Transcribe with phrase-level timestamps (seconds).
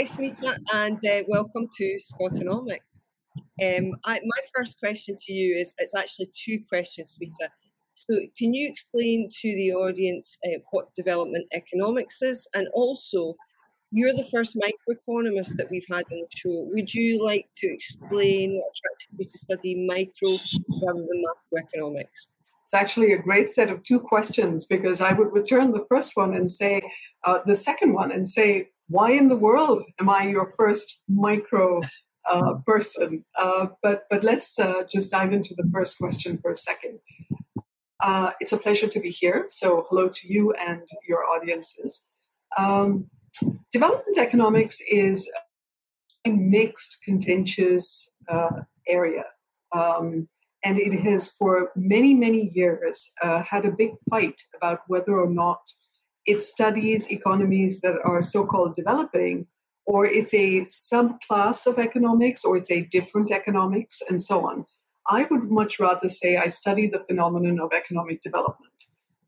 [0.00, 3.12] Hi, Smita, and uh, welcome to Scotonomics.
[3.62, 7.48] Um, I, my first question to you is it's actually two questions, Smita.
[7.92, 12.48] So, can you explain to the audience uh, what development economics is?
[12.54, 13.36] And also,
[13.92, 16.68] you're the first microeconomist that we've had on the show.
[16.72, 20.38] Would you like to explain what attracted you to study micro
[20.82, 22.36] rather than macroeconomics?
[22.70, 26.34] It's actually a great set of two questions because I would return the first one
[26.34, 26.80] and say,
[27.24, 31.80] uh, the second one and say, why in the world am I your first micro
[32.30, 33.24] uh, person?
[33.36, 37.00] Uh, but but let's uh, just dive into the first question for a second.
[37.98, 39.46] Uh, it's a pleasure to be here.
[39.48, 42.06] So hello to you and your audiences.
[42.56, 43.10] Um,
[43.72, 45.28] development economics is
[46.24, 49.24] a mixed, contentious uh, area.
[49.72, 50.28] Um,
[50.64, 55.30] and it has, for many, many years, uh, had a big fight about whether or
[55.30, 55.60] not
[56.26, 59.46] it studies economies that are so called developing,
[59.86, 64.66] or it's a subclass of economics, or it's a different economics, and so on.
[65.08, 68.72] I would much rather say I study the phenomenon of economic development,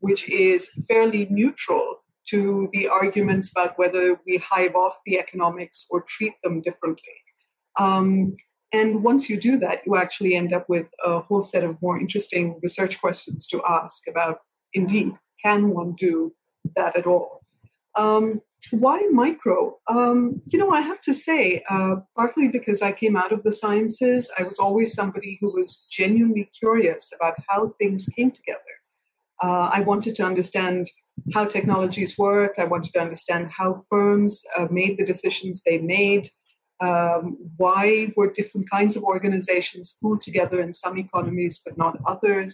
[0.01, 6.03] which is fairly neutral to the arguments about whether we hive off the economics or
[6.03, 7.15] treat them differently.
[7.79, 8.37] Um,
[8.73, 11.99] and once you do that, you actually end up with a whole set of more
[11.99, 14.39] interesting research questions to ask about
[14.73, 15.13] indeed,
[15.45, 16.35] can one do
[16.77, 17.43] that at all?
[17.95, 19.77] Um, why micro?
[19.89, 23.53] Um, you know, I have to say, uh, partly because I came out of the
[23.53, 28.61] sciences, I was always somebody who was genuinely curious about how things came together.
[29.43, 30.89] Uh, I wanted to understand
[31.35, 36.29] how technologies worked, I wanted to understand how firms uh, made the decisions they made.
[36.87, 42.51] Um, why were different kinds of organizations pooled together in some economies but not others?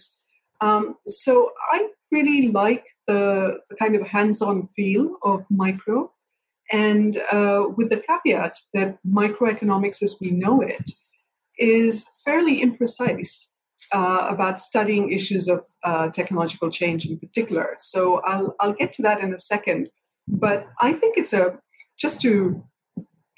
[0.61, 6.11] Um, so I really like the, the kind of hands on feel of micro,
[6.71, 10.91] and uh, with the caveat that microeconomics as we know it
[11.57, 13.47] is fairly imprecise
[13.91, 17.75] uh, about studying issues of uh, technological change in particular.
[17.79, 19.89] So I'll, I'll get to that in a second.
[20.27, 21.57] But I think it's a
[21.97, 22.63] just to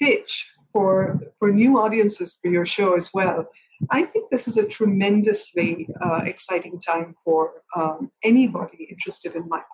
[0.00, 3.46] pitch for for new audiences for your show as well.
[3.90, 9.66] I think this is a tremendously uh, exciting time for um, anybody interested in micro.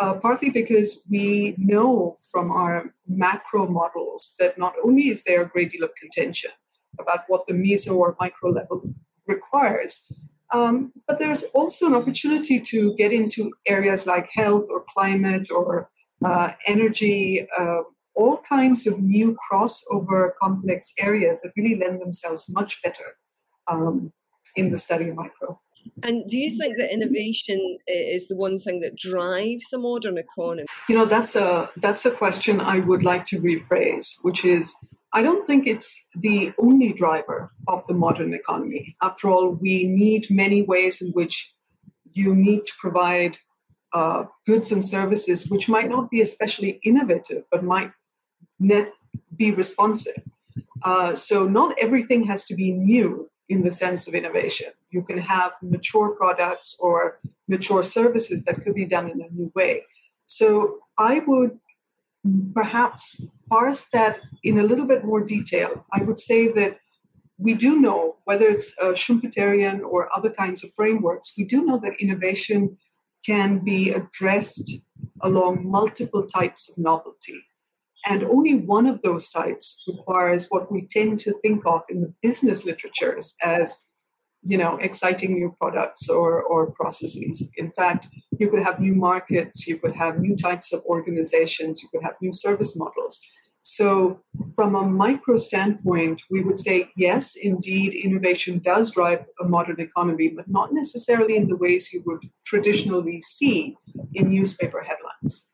[0.00, 5.48] Uh, partly because we know from our macro models that not only is there a
[5.48, 6.50] great deal of contention
[6.98, 8.82] about what the meso or micro level
[9.28, 10.12] requires,
[10.52, 15.90] um, but there's also an opportunity to get into areas like health or climate or
[16.24, 17.82] uh, energy, uh,
[18.14, 23.16] all kinds of new crossover complex areas that really lend themselves much better
[23.70, 24.12] um,
[24.56, 25.60] in the study of micro.
[26.02, 30.66] And do you think that innovation is the one thing that drives a modern economy?
[30.88, 34.74] You know, that's a that's a question I would like to rephrase, which is
[35.12, 38.96] I don't think it's the only driver of the modern economy.
[39.02, 41.54] After all, we need many ways in which
[42.12, 43.38] you need to provide
[43.92, 47.92] uh, goods and services which might not be especially innovative, but might
[48.64, 48.92] net
[49.36, 50.22] be responsive.
[50.82, 54.68] Uh, so not everything has to be new in the sense of innovation.
[54.90, 59.50] You can have mature products or mature services that could be done in a new
[59.54, 59.82] way.
[60.26, 61.58] So I would
[62.54, 65.84] perhaps parse that in a little bit more detail.
[65.92, 66.78] I would say that
[67.38, 71.78] we do know, whether it's a Schumpeterian or other kinds of frameworks, we do know
[71.80, 72.78] that innovation
[73.26, 74.80] can be addressed
[75.20, 77.42] along multiple types of novelty.
[78.06, 82.12] And only one of those types requires what we tend to think of in the
[82.22, 83.86] business literatures as,
[84.42, 87.50] you know, exciting new products or, or processes.
[87.56, 91.88] In fact, you could have new markets, you could have new types of organizations, you
[91.90, 93.20] could have new service models.
[93.66, 94.20] So,
[94.54, 100.28] from a micro standpoint, we would say yes, indeed, innovation does drive a modern economy,
[100.28, 103.74] but not necessarily in the ways you would traditionally see
[104.12, 105.50] in newspaper headlines.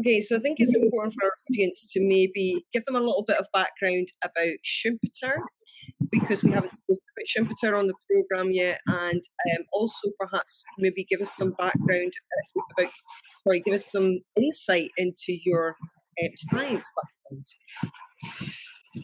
[0.00, 3.24] Okay, so I think it's important for our audience to maybe give them a little
[3.26, 5.34] bit of background about Schumpeter
[6.10, 11.04] because we haven't spoken about Schumpeter on the program yet, and um, also perhaps maybe
[11.04, 12.12] give us some background
[12.78, 12.90] about,
[13.42, 15.76] sorry, give us some insight into your
[16.22, 17.46] um, science background.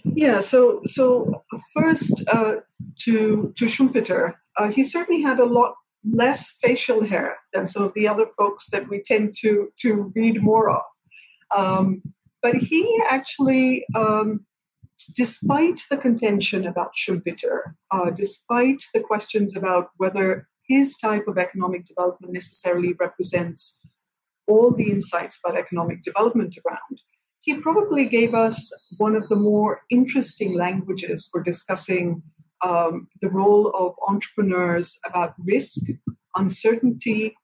[0.05, 1.45] Yeah, so so
[1.75, 2.57] first uh,
[3.01, 5.75] to to Schumpeter, uh, he certainly had a lot
[6.11, 10.43] less facial hair than some of the other folks that we tend to to read
[10.43, 10.83] more of.
[11.57, 12.03] Um,
[12.43, 14.47] but he actually, um,
[15.17, 21.87] despite the contention about Schumpeter, uh, despite the questions about whether his type of economic
[21.87, 23.81] development necessarily represents
[24.47, 27.01] all the insights about economic development around.
[27.41, 32.23] He probably gave us one of the more interesting languages for discussing
[32.65, 35.91] um, the role of entrepreneurs about risk,
[36.37, 37.35] uncertainty,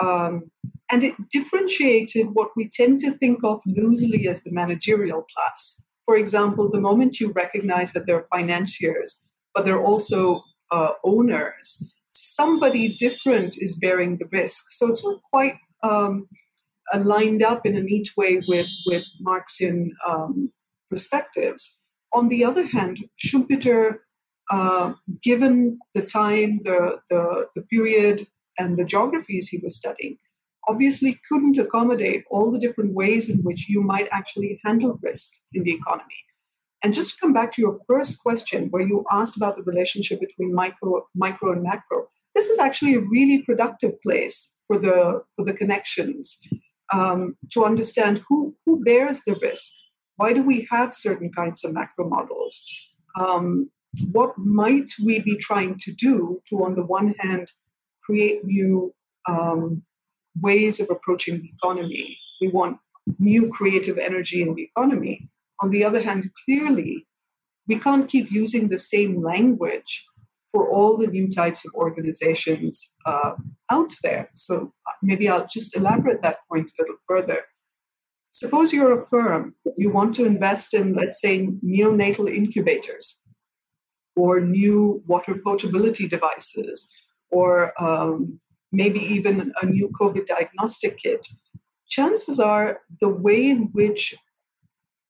[0.00, 0.50] um,
[0.90, 5.84] and it differentiated what we tend to think of loosely as the managerial class.
[6.04, 12.96] For example, the moment you recognize that they're financiers, but they're also uh, owners, somebody
[12.96, 14.64] different is bearing the risk.
[14.70, 16.28] So it's not quite um,
[16.94, 20.52] lined up in a neat way with, with Marxian um,
[20.90, 21.80] perspectives.
[22.12, 23.98] On the other hand, Schumpeter,
[24.50, 24.92] uh,
[25.22, 28.26] given the time, the, the, the period,
[28.58, 30.18] and the geographies he was studying,
[30.68, 35.64] obviously couldn't accommodate all the different ways in which you might actually handle risk in
[35.64, 36.14] the economy.
[36.82, 40.20] And just to come back to your first question, where you asked about the relationship
[40.20, 45.44] between micro, micro and macro, this is actually a really productive place for the for
[45.44, 46.40] the connections
[46.92, 49.72] um, to understand who who bears the risk.
[50.16, 52.64] Why do we have certain kinds of macro models?
[53.18, 53.70] Um,
[54.12, 57.50] what might we be trying to do to, on the one hand,
[58.02, 58.94] create new
[59.28, 59.82] um,
[60.40, 62.18] ways of approaching the economy.
[62.40, 62.78] We want
[63.18, 65.28] new creative energy in the economy.
[65.62, 67.06] On the other hand, clearly,
[67.66, 70.06] we can't keep using the same language
[70.50, 73.32] for all the new types of organizations uh,
[73.70, 74.28] out there.
[74.34, 77.42] So uh, maybe I'll just elaborate that point a little further.
[78.30, 83.23] Suppose you're a firm, you want to invest in, let's say, neonatal incubators
[84.16, 86.90] or new water potability devices
[87.30, 88.40] or um,
[88.70, 91.26] maybe even a new COVID diagnostic kit,
[91.88, 94.14] chances are the way in which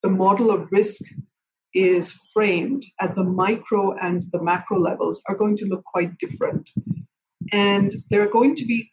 [0.01, 1.03] the model of risk
[1.73, 6.69] is framed at the micro and the macro levels are going to look quite different.
[7.51, 8.91] And there are going to be,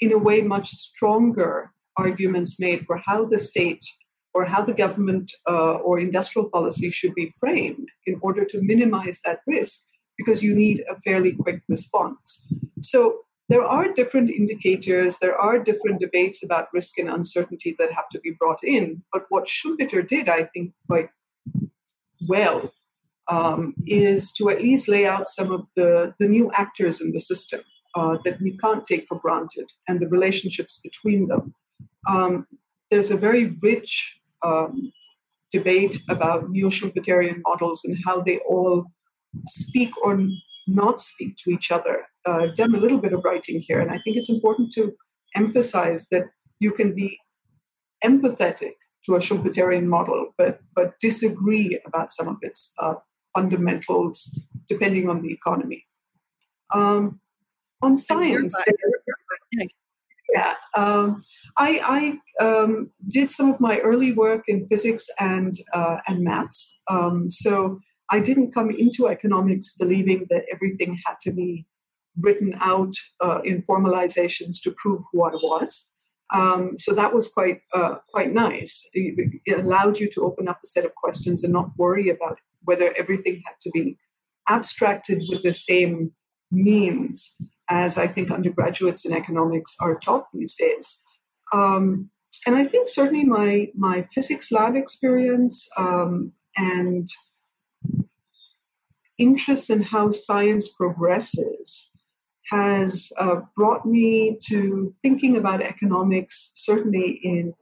[0.00, 3.84] in a way, much stronger arguments made for how the state
[4.34, 9.20] or how the government uh, or industrial policy should be framed in order to minimize
[9.24, 12.46] that risk because you need a fairly quick response.
[12.80, 18.08] So there are different indicators, there are different debates about risk and uncertainty that have
[18.10, 19.02] to be brought in.
[19.12, 21.10] But what Schumpeter did, I think, quite
[22.28, 22.72] well,
[23.28, 27.20] um, is to at least lay out some of the, the new actors in the
[27.20, 27.60] system
[27.94, 31.54] uh, that we can't take for granted and the relationships between them.
[32.08, 32.46] Um,
[32.90, 34.92] there's a very rich um,
[35.50, 38.86] debate about neo Schumpeterian models and how they all
[39.46, 40.20] speak or
[40.66, 42.06] not speak to each other.
[42.26, 44.92] Uh, I've done a little bit of writing here, and I think it's important to
[45.34, 46.24] emphasize that
[46.60, 47.18] you can be
[48.04, 48.72] empathetic
[49.06, 52.94] to a Schumpeterian model, but but disagree about some of its uh,
[53.34, 55.84] fundamentals depending on the economy.
[56.72, 57.20] Um,
[57.82, 58.54] on science,
[60.32, 61.20] yeah, um,
[61.56, 66.80] I, I um, did some of my early work in physics and uh, and maths.
[66.90, 67.80] Um, so
[68.10, 71.66] I didn't come into economics believing that everything had to be
[72.18, 75.90] written out uh, in formalizations to prove who I was.
[76.32, 78.88] Um, so that was quite uh, quite nice.
[78.94, 82.38] It, it, allowed you to open up a set of questions and not worry about
[82.62, 83.98] whether everything had to be
[84.48, 86.12] abstracted with the same
[86.50, 87.36] means
[87.72, 90.86] as I think undergraduates in economics are taught these days.
[91.52, 92.10] Um,
[92.46, 97.08] and I think certainly my my physics lab experience um, and
[99.18, 101.90] interest in how science progresses
[102.50, 107.54] has uh, brought me to thinking about economics certainly in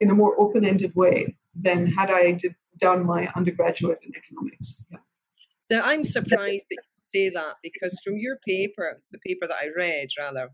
[0.00, 4.68] in a more open-ended way than had I did, done my undergraduate in economics.
[4.90, 4.98] Yeah.
[5.64, 9.68] So I'm surprised that you say that because from your paper, the paper that I
[9.76, 10.50] read rather,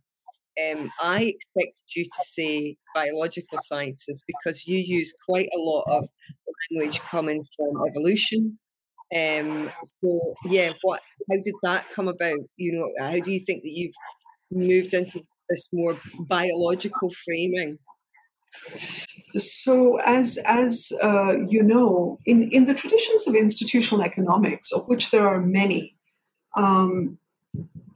[0.70, 6.08] um, I expected you to say biological sciences because you use quite a lot of
[6.70, 8.58] language coming from evolution
[9.14, 11.00] um, so yeah, what?
[11.30, 12.38] How did that come about?
[12.56, 13.94] You know, how do you think that you've
[14.50, 15.96] moved into this more
[16.28, 17.78] biological framing?
[19.36, 25.10] So, as as uh, you know, in in the traditions of institutional economics, of which
[25.10, 25.96] there are many,
[26.56, 27.18] um,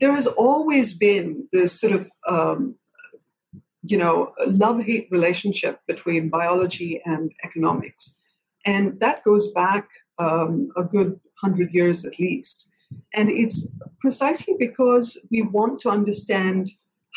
[0.01, 2.77] there has always been this sort of um,
[3.83, 8.21] you know love hate relationship between biology and economics,
[8.67, 12.71] and that goes back um, a good hundred years at least.
[13.15, 16.71] And it's precisely because we want to understand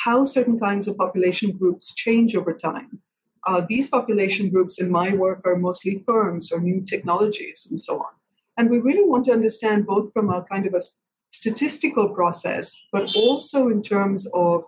[0.04, 3.02] how certain kinds of population groups change over time.
[3.46, 8.00] Uh, these population groups in my work are mostly firms or new technologies and so
[8.00, 8.12] on.
[8.58, 10.82] And we really want to understand both from a kind of a
[11.30, 14.64] statistical process, but also in terms of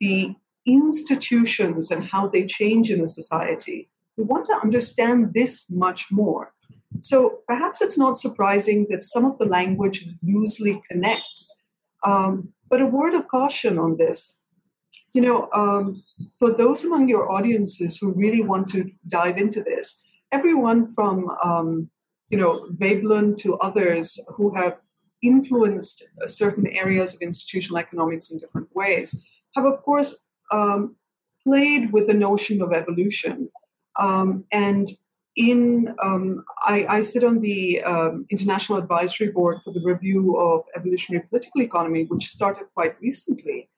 [0.00, 0.34] the
[0.66, 3.88] institutions and how they change in a society.
[4.16, 6.52] We want to understand this much more.
[7.00, 11.62] So perhaps it's not surprising that some of the language loosely connects.
[12.04, 14.37] Um, but a word of caution on this.
[15.18, 16.04] You know, um,
[16.38, 21.90] for those among your audiences who really want to dive into this, everyone from um,
[22.30, 24.06] you know Veblen to others
[24.36, 24.76] who have
[25.20, 30.94] influenced certain areas of institutional economics in different ways have, of course, um,
[31.44, 33.48] played with the notion of evolution.
[33.98, 34.88] Um, and
[35.34, 40.62] in um, I, I, sit on the um, International Advisory Board for the Review of
[40.76, 43.68] Evolutionary Political Economy, which started quite recently.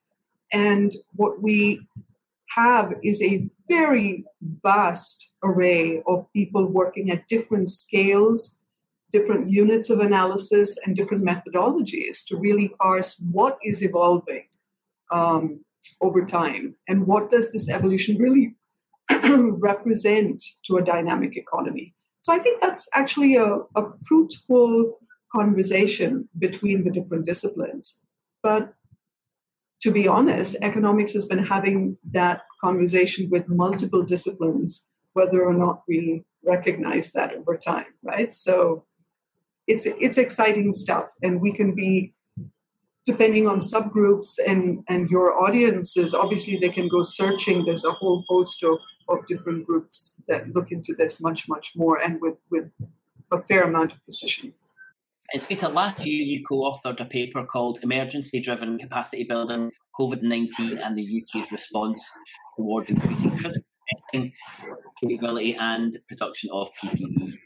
[0.52, 1.86] And what we
[2.50, 4.24] have is a very
[4.62, 8.58] vast array of people working at different scales,
[9.12, 14.44] different units of analysis, and different methodologies to really parse what is evolving
[15.12, 15.64] um,
[16.00, 18.54] over time and what does this evolution really
[19.62, 21.94] represent to a dynamic economy.
[22.20, 24.98] So I think that's actually a, a fruitful
[25.34, 28.04] conversation between the different disciplines.
[28.42, 28.74] But
[29.80, 35.82] to be honest, economics has been having that conversation with multiple disciplines, whether or not
[35.88, 38.32] we recognize that over time, right?
[38.32, 38.84] So
[39.66, 42.14] it's it's exciting stuff, and we can be
[43.06, 46.14] depending on subgroups and and your audiences.
[46.14, 47.64] Obviously, they can go searching.
[47.64, 51.96] There's a whole host of of different groups that look into this much much more
[51.96, 52.70] and with with
[53.32, 54.52] a fair amount of precision.
[55.32, 60.22] It's Peter, last year you co authored a paper called Emergency Driven Capacity Building COVID
[60.22, 62.10] 19 and the UK's Response
[62.56, 63.62] Towards Increasing Critical
[65.00, 67.38] Capability and Production of PPE.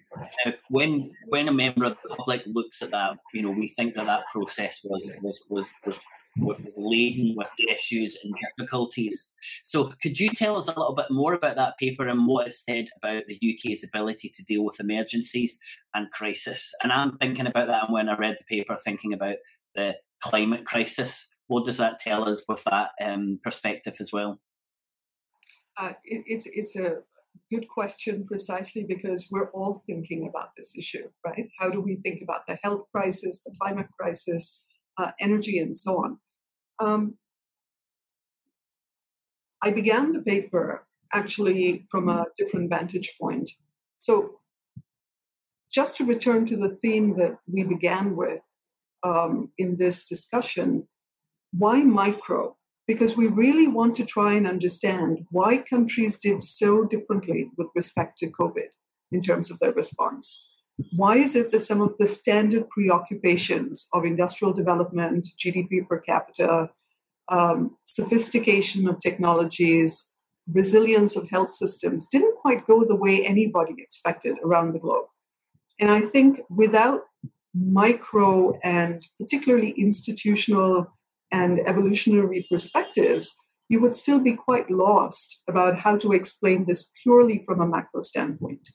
[0.47, 3.97] Now, when when a member of the public looks at that, you know, we think
[3.97, 6.01] that that process was was was, was
[6.39, 9.33] was laden with issues and difficulties.
[9.63, 12.55] So, could you tell us a little bit more about that paper and what it
[12.55, 15.59] said about the UK's ability to deal with emergencies
[15.95, 16.73] and crisis?
[16.83, 19.37] And I'm thinking about that when I read the paper, thinking about
[19.75, 21.31] the climate crisis.
[21.47, 24.41] What does that tell us with that um, perspective as well?
[25.77, 26.99] Uh, it, it's it's a
[27.51, 31.49] good question precisely because we're all thinking about this issue, right?
[31.59, 34.65] How do we think about the health crisis, the climate crisis,
[34.99, 36.19] uh, energy, and so on?
[36.81, 37.17] Um,
[39.63, 43.51] I began the paper actually from a different vantage point.
[43.97, 44.41] So,
[45.73, 48.43] just to return to the theme that we began with
[49.03, 50.87] um, in this discussion,
[51.53, 52.57] why micro?
[52.87, 58.19] Because we really want to try and understand why countries did so differently with respect
[58.19, 58.69] to COVID
[59.11, 60.51] in terms of their response.
[60.97, 66.71] Why is it that some of the standard preoccupations of industrial development, GDP per capita,
[67.29, 70.13] um, sophistication of technologies,
[70.53, 75.07] resilience of health systems didn't quite go the way anybody expected around the globe?
[75.79, 77.03] And I think without
[77.55, 80.87] micro and particularly institutional
[81.31, 83.35] and evolutionary perspectives,
[83.69, 88.03] you would still be quite lost about how to explain this purely from a macro
[88.03, 88.69] standpoint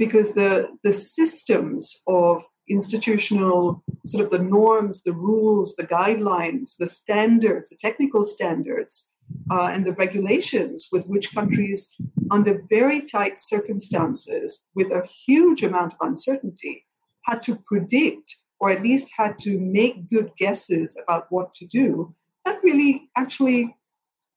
[0.00, 6.88] because the, the systems of institutional sort of the norms, the rules, the guidelines, the
[6.88, 9.14] standards, the technical standards,
[9.50, 11.94] uh, and the regulations with which countries,
[12.30, 16.86] under very tight circumstances, with a huge amount of uncertainty,
[17.26, 22.14] had to predict or at least had to make good guesses about what to do,
[22.46, 23.76] that really actually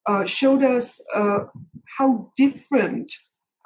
[0.08, 1.46] uh, showed us uh,
[1.98, 3.14] how different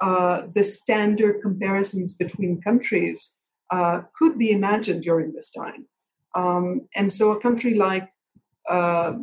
[0.01, 3.37] uh, the standard comparisons between countries
[3.71, 5.87] uh, could be imagined during this time.
[6.35, 8.07] Um, and so a country like
[8.69, 9.13] uh,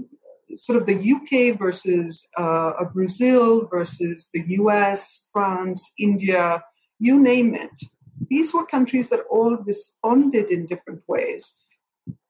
[0.57, 6.63] sort of the UK versus uh, a Brazil versus the US, France, India,
[6.99, 7.83] you name it,
[8.29, 11.59] these were countries that all responded in different ways,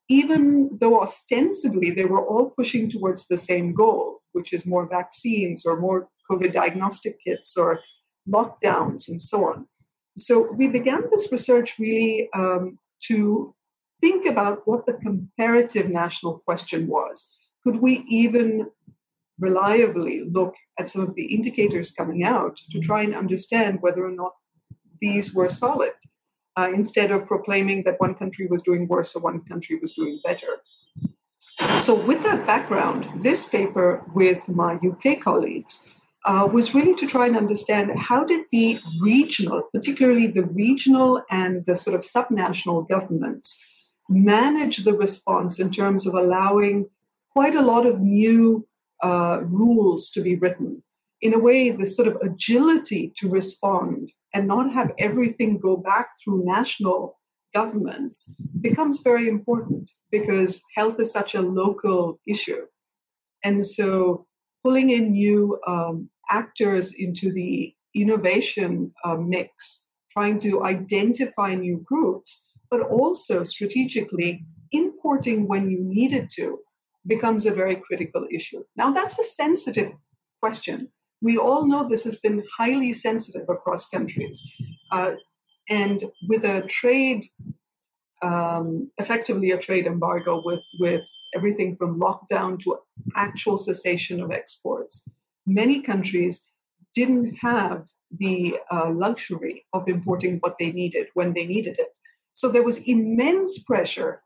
[0.09, 5.65] even though ostensibly they were all pushing towards the same goal, which is more vaccines
[5.65, 7.81] or more COVID diagnostic kits or
[8.29, 9.67] lockdowns and so on.
[10.17, 13.55] So we began this research really um, to
[14.01, 17.37] think about what the comparative national question was.
[17.65, 18.71] Could we even
[19.39, 24.11] reliably look at some of the indicators coming out to try and understand whether or
[24.11, 24.33] not
[25.01, 25.93] these were solid
[26.57, 30.21] uh, instead of proclaiming that one country was doing worse or one country was doing
[30.25, 30.63] better?
[31.79, 35.89] So, with that background, this paper with my UK colleagues
[36.25, 41.67] uh, was really to try and understand how did the regional, particularly the regional and
[41.67, 43.63] the sort of subnational governments,
[44.09, 46.87] manage the response in terms of allowing
[47.31, 48.67] quite a lot of new
[49.03, 50.83] uh, rules to be written.
[51.21, 56.11] In a way, the sort of agility to respond and not have everything go back
[56.23, 57.19] through national
[57.55, 62.67] governments becomes very important because health is such a local issue.
[63.43, 64.27] And so
[64.63, 72.53] pulling in new um, actors into the innovation uh, mix, trying to identify new groups,
[72.71, 76.59] but also strategically importing when you needed to
[77.07, 78.63] becomes a very critical issue.
[78.77, 79.93] Now, that's a sensitive
[80.41, 80.89] question.
[81.21, 84.43] We all know this has been highly sensitive across countries.
[84.91, 85.13] Uh,
[85.69, 87.25] and with a trade,
[88.23, 91.03] um, effectively a trade embargo with, with
[91.35, 92.79] everything from lockdown to
[93.17, 95.09] actual cessation of exports,
[95.47, 96.49] many countries
[96.95, 101.89] didn't have the uh, luxury of importing what they needed when they needed it.
[102.33, 104.23] So there was immense pressure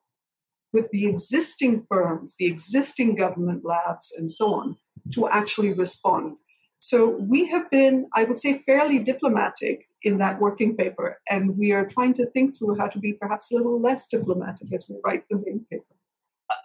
[0.72, 4.76] with the existing firms, the existing government labs, and so on,
[5.12, 6.36] to actually respond.
[6.78, 11.72] So we have been, I would say, fairly diplomatic in that working paper, and we
[11.72, 14.96] are trying to think through how to be perhaps a little less diplomatic as we
[15.04, 15.97] write the main paper.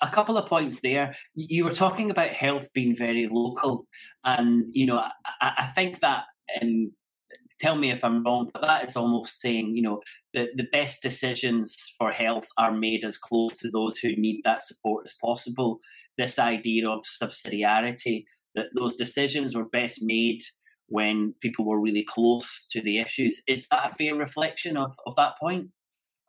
[0.01, 1.15] A couple of points there.
[1.35, 3.85] You were talking about health being very local,
[4.23, 6.25] and you know, I, I think that
[6.61, 6.91] um,
[7.59, 10.01] tell me if I'm wrong, but that is almost saying, you know,
[10.33, 14.63] the, the best decisions for health are made as close to those who need that
[14.63, 15.79] support as possible.
[16.17, 18.25] This idea of subsidiarity,
[18.55, 20.41] that those decisions were best made
[20.87, 23.41] when people were really close to the issues.
[23.47, 25.69] Is that a fair reflection of, of that point?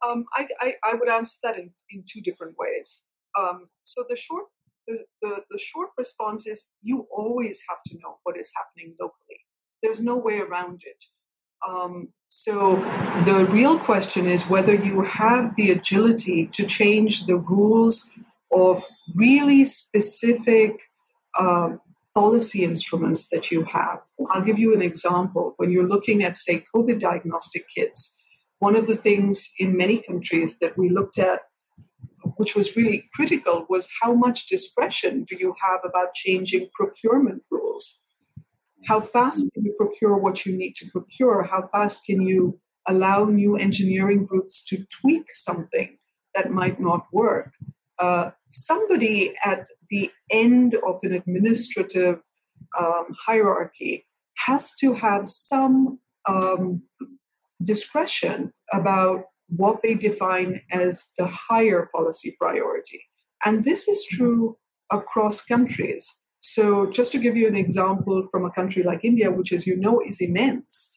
[0.06, 3.06] Um, I, I, I, would answer that in, in two different ways.
[3.38, 4.46] Um, so the short
[4.86, 9.40] the, the, the short response is you always have to know what is happening locally.
[9.82, 11.04] There's no way around it.
[11.66, 12.76] Um, so
[13.24, 18.12] the real question is whether you have the agility to change the rules
[18.52, 20.82] of really specific
[21.38, 21.80] um,
[22.14, 24.00] policy instruments that you have.
[24.30, 25.54] I'll give you an example.
[25.56, 28.20] When you're looking at, say, COVID diagnostic kits,
[28.58, 31.40] one of the things in many countries that we looked at,
[32.36, 38.04] which was really critical, was how much discretion do you have about changing procurement rules?
[38.86, 41.42] how fast can you procure what you need to procure?
[41.42, 45.97] How fast can you allow new engineering groups to tweak something
[46.34, 47.52] that might not work?
[47.99, 52.20] Uh, somebody at the end of an administrative
[52.78, 56.82] um, hierarchy has to have some um,
[57.62, 59.25] discretion about
[59.56, 63.02] what they define as the higher policy priority.
[63.45, 64.56] And this is true
[64.90, 66.21] across countries.
[66.40, 69.76] So, just to give you an example from a country like India, which, as you
[69.76, 70.95] know, is immense,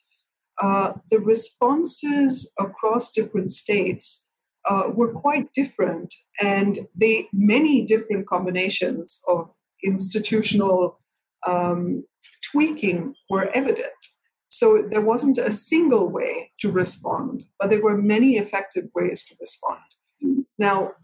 [0.60, 4.28] uh, the responses across different states
[4.68, 9.48] uh, were quite different, and they many different combinations of
[9.82, 11.00] institutional
[11.46, 12.04] um,
[12.50, 13.97] tweaking were evident.
[14.58, 19.36] So there wasn't a single way to respond, but there were many effective ways to
[19.40, 19.88] respond.
[20.58, 20.94] Now,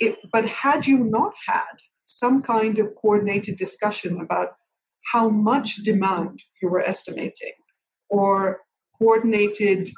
[0.00, 1.74] it, but had you not had
[2.06, 4.56] some kind of coordinated discussion about
[5.12, 7.52] how much demand you were estimating
[8.08, 8.62] or
[8.98, 9.90] coordinated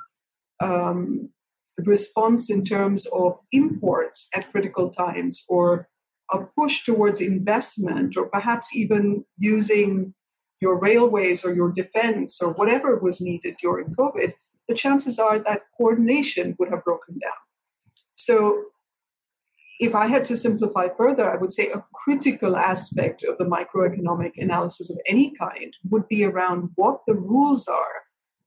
[0.60, 1.30] um,
[1.78, 5.88] response in terms of imports at critical times or
[6.30, 10.12] a push towards investment or perhaps even using
[10.60, 14.34] your railways or your defense or whatever was needed during COVID,
[14.68, 17.32] the chances are that coordination would have broken down.
[18.14, 18.64] So
[19.80, 24.32] if I had to simplify further, I would say a critical aspect of the microeconomic
[24.36, 28.02] analysis of any kind would be around what the rules are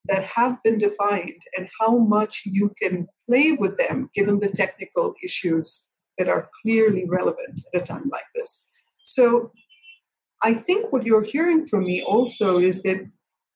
[0.06, 5.16] that have been defined and how much you can play with them given the technical
[5.24, 8.68] issues that are clearly relevant at a time like this.
[9.02, 9.52] So
[10.44, 13.10] I think what you're hearing from me also is that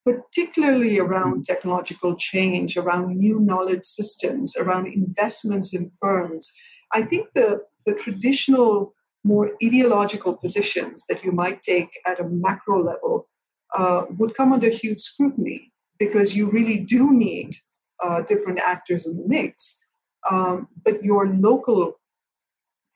[0.06, 6.50] particularly around technological change, around new knowledge systems, around investments in firms,
[6.92, 12.82] I think the, the traditional, more ideological positions that you might take at a macro
[12.82, 13.28] level
[13.76, 17.56] uh, would come under huge scrutiny because you really do need
[18.02, 19.84] uh, different actors in the mix.
[20.30, 22.00] Um, but your local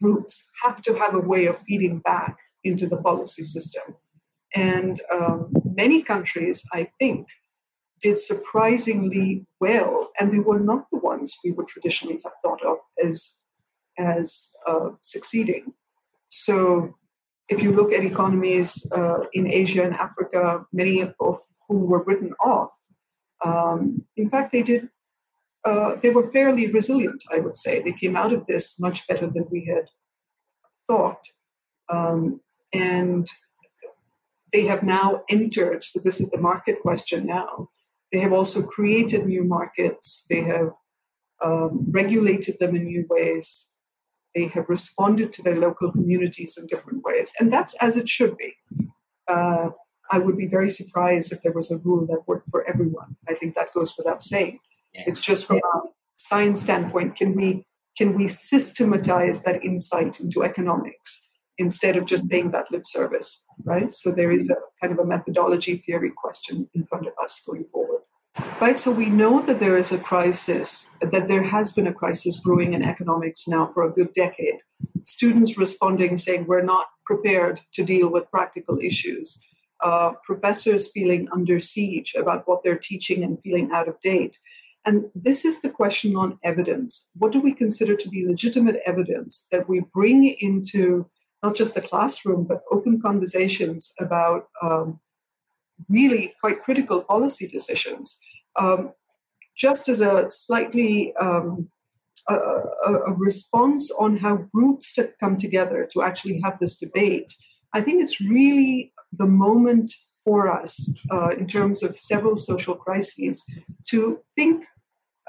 [0.00, 3.96] groups have to have a way of feeding back into the policy system.
[4.54, 7.28] And um, many countries, I think,
[8.00, 12.78] did surprisingly well, and they were not the ones we would traditionally have thought of
[13.02, 13.38] as
[13.98, 15.74] as uh, succeeding.
[16.28, 16.94] So,
[17.48, 22.32] if you look at economies uh, in Asia and Africa, many of whom were written
[22.44, 22.72] off,
[23.44, 24.88] um, in fact, they did
[25.64, 27.80] uh, they were fairly resilient, I would say.
[27.80, 29.88] They came out of this much better than we had
[30.86, 31.28] thought.
[31.88, 32.40] Um,
[32.72, 33.28] and
[34.52, 37.70] they have now entered, so this is the market question now.
[38.12, 40.26] They have also created new markets.
[40.28, 40.72] They have
[41.42, 43.74] um, regulated them in new ways.
[44.34, 47.32] They have responded to their local communities in different ways.
[47.40, 48.54] And that's as it should be.
[49.26, 49.70] Uh,
[50.10, 53.16] I would be very surprised if there was a rule that worked for everyone.
[53.28, 54.60] I think that goes without saying.
[54.92, 55.04] Yeah.
[55.06, 55.80] It's just from a
[56.16, 57.64] science standpoint, can we
[57.96, 61.28] can we systematize that insight into economics
[61.62, 63.90] instead of just paying that lip service, right?
[63.90, 67.64] So there is a kind of a methodology theory question in front of us going
[67.64, 68.02] forward.
[68.60, 72.40] Right, so we know that there is a crisis, that there has been a crisis
[72.40, 74.60] brewing in economics now for a good decade.
[75.04, 79.44] Students responding saying we're not prepared to deal with practical issues.
[79.80, 84.38] Uh, professors feeling under siege about what they're teaching and feeling out of date.
[84.84, 87.10] And this is the question on evidence.
[87.14, 91.06] What do we consider to be legitimate evidence that we bring into
[91.42, 95.00] not just the classroom, but open conversations about um,
[95.88, 98.18] really quite critical policy decisions?
[98.58, 98.92] Um,
[99.56, 101.68] just as a slightly um,
[102.28, 107.34] a, a, response on how groups to come together to actually have this debate,
[107.72, 109.92] I think it's really the moment
[110.24, 113.44] for us uh, in terms of several social crises
[113.88, 114.66] to think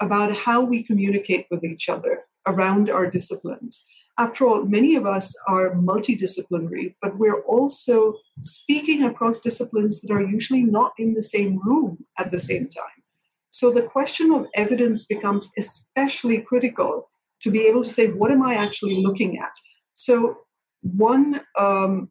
[0.00, 3.86] about how we communicate with each other around our disciplines.
[4.16, 10.22] After all, many of us are multidisciplinary, but we're also speaking across disciplines that are
[10.22, 13.02] usually not in the same room at the same time.
[13.50, 17.08] So the question of evidence becomes especially critical
[17.42, 19.52] to be able to say, what am I actually looking at?
[19.94, 20.38] So,
[20.82, 22.10] one um,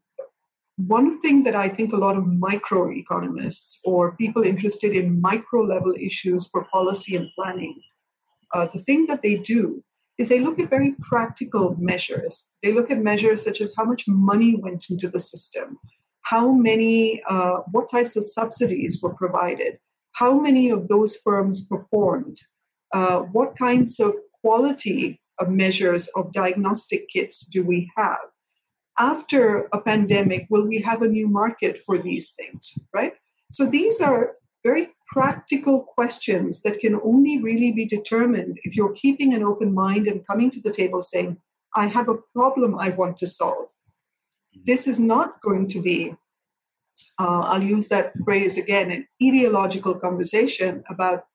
[0.77, 5.93] one thing that I think a lot of microeconomists or people interested in micro level
[5.99, 7.79] issues for policy and planning,
[8.53, 9.83] uh, the thing that they do
[10.17, 12.51] is they look at very practical measures.
[12.61, 15.79] They look at measures such as how much money went into the system,
[16.21, 19.79] how many, uh, what types of subsidies were provided,
[20.13, 22.37] how many of those firms performed,
[22.93, 28.19] uh, what kinds of quality of measures of diagnostic kits do we have
[28.97, 33.13] after a pandemic, will we have a new market for these things, right?
[33.51, 39.31] So these are very practical questions that can only really be determined if you're keeping
[39.33, 41.37] an open mind and coming to the table saying,
[41.75, 43.67] I have a problem I want to solve.
[44.65, 46.15] This is not going to be,
[47.19, 51.25] uh, I'll use that phrase again, an ideological conversation about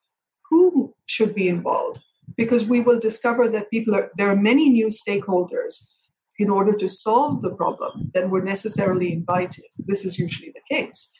[0.50, 2.00] who should be involved,
[2.36, 5.92] because we will discover that people are, there are many new stakeholders
[6.38, 9.66] in order to solve the problem than were necessarily invited.
[9.78, 11.12] This is usually the case.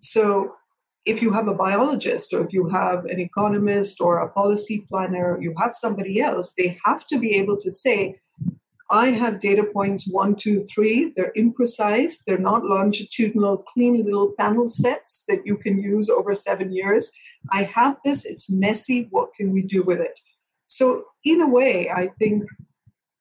[0.00, 0.54] So,
[1.06, 5.40] if you have a biologist or if you have an economist or a policy planner,
[5.40, 8.18] you have somebody else, they have to be able to say,
[8.90, 11.12] I have data points one, two, three.
[11.14, 12.24] They're imprecise.
[12.24, 17.10] They're not longitudinal, clean little panel sets that you can use over seven years.
[17.50, 18.24] I have this.
[18.24, 19.08] It's messy.
[19.10, 20.18] What can we do with it?
[20.66, 22.44] So, in a way, I think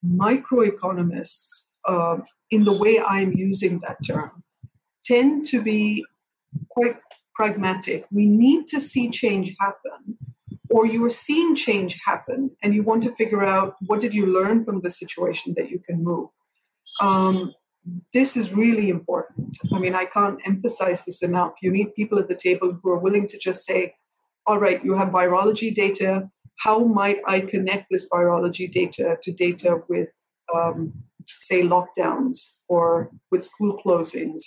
[0.06, 2.17] microeconomists, uh,
[2.52, 4.43] in the way I'm using that term,
[5.04, 6.06] tend to be
[6.69, 6.98] quite
[7.36, 8.06] pragmatic.
[8.12, 10.17] We need to see change happen,
[10.69, 14.26] or you are seeing change happen, and you want to figure out what did you
[14.26, 16.30] learn from the situation that you can move.
[17.02, 17.54] Um,
[18.13, 19.58] this is really important.
[19.71, 21.54] I mean, I can't emphasize this enough.
[21.62, 23.95] You need people at the table who are willing to just say,
[24.48, 29.82] all right, you have virology data, how might I connect this virology data to data
[29.88, 30.10] with,
[30.54, 30.93] um,
[31.28, 34.43] say, lockdowns or with school closings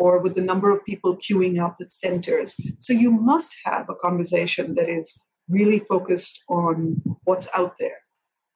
[0.00, 2.56] or with the number of people queuing up at centers?
[2.80, 7.98] So you must have a conversation that is really focused on what's out there.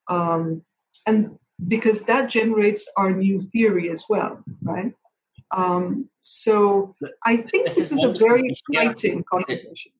[0.08, 0.62] Um,
[1.06, 1.36] and
[1.68, 4.92] because that generates our new theory as well, right?
[5.54, 9.92] Um, so I think this, this is, is a very exciting conversation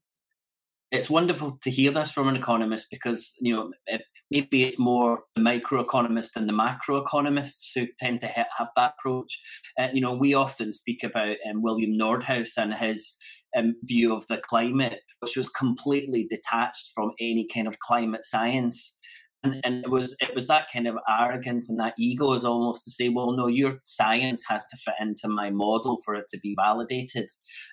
[0.95, 5.25] it's wonderful to hear this from an economist because you know it, maybe it's more
[5.35, 9.41] the microeconomist than the macroeconomists who tend to ha- have that approach.
[9.79, 13.17] Uh, you know, we often speak about um, William Nordhaus and his
[13.57, 18.97] um, view of the climate, which was completely detached from any kind of climate science
[19.45, 22.91] and, it was it was that kind of arrogance and that ego is almost to
[22.91, 26.55] say well no your science has to fit into my model for it to be
[26.59, 27.29] validated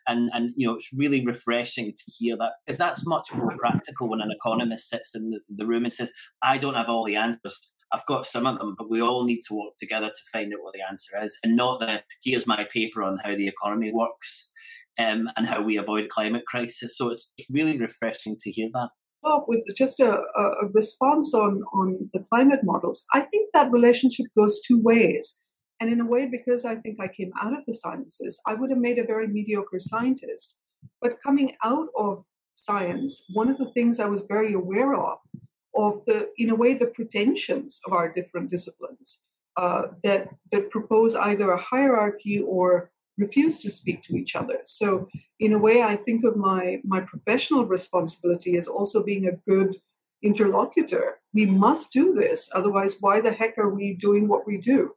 [0.08, 4.10] and and you know it's really refreshing to hear that because that's much more practical
[4.10, 6.12] when an economist sits in the, the room and says
[6.44, 9.42] i don't have all the answers I've got some of them, but we all need
[9.50, 12.64] to work together to find out what the answer is, and not the here's my
[12.64, 14.50] paper on how the economy works
[14.98, 16.98] um, and how we avoid climate crisis.
[16.98, 18.90] So it's really refreshing to hear that.
[19.24, 23.06] Up with just a, a response on, on the climate models.
[23.14, 25.44] I think that relationship goes two ways.
[25.80, 28.70] And in a way, because I think I came out of the sciences, I would
[28.70, 30.60] have made a very mediocre scientist.
[31.02, 35.18] But coming out of science, one of the things I was very aware of,
[35.76, 39.26] of the, in a way, the pretensions of our different disciplines
[39.58, 44.60] uh, that that propose either a hierarchy or refuse to speak to each other.
[44.66, 45.08] So,
[45.40, 49.78] in a way, I think of my my professional responsibility as also being a good
[50.24, 51.20] interlocutor.
[51.34, 54.96] We must do this, otherwise, why the heck are we doing what we do?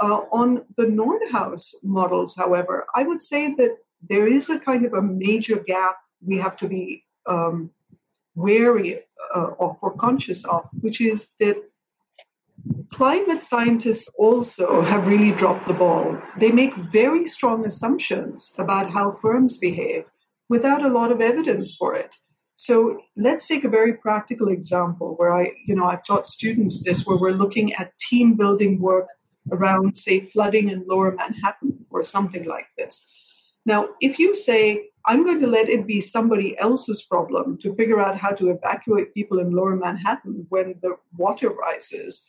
[0.00, 4.92] Uh, on the Nordhaus models, however, I would say that there is a kind of
[4.92, 7.70] a major gap we have to be um,
[8.34, 9.00] wary
[9.34, 11.56] uh, of or conscious of, which is that
[12.92, 16.20] climate scientists also have really dropped the ball.
[16.38, 20.10] They make very strong assumptions about how firms behave
[20.48, 22.16] without a lot of evidence for it.
[22.54, 27.06] So let's take a very practical example where I, you know, I've taught students this,
[27.06, 29.06] where we're looking at team building work
[29.52, 33.14] around, say, flooding in lower Manhattan or something like this.
[33.64, 38.00] Now, if you say, I'm going to let it be somebody else's problem to figure
[38.00, 42.28] out how to evacuate people in lower Manhattan when the water rises,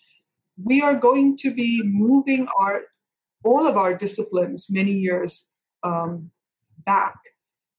[0.63, 2.84] we are going to be moving our
[3.43, 6.32] all of our disciplines many years um,
[6.86, 7.15] back.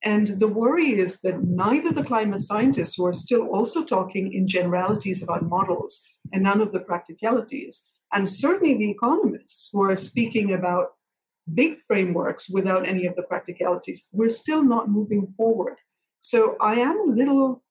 [0.02, 4.46] And the worry is that neither the climate scientists, who are still also talking in
[4.46, 6.00] generalities about models
[6.32, 10.92] and none of the practicalities, and certainly the economists who are speaking about
[11.52, 15.76] big frameworks without any of the practicalities, we're still not moving forward.
[16.20, 17.62] So I am a little,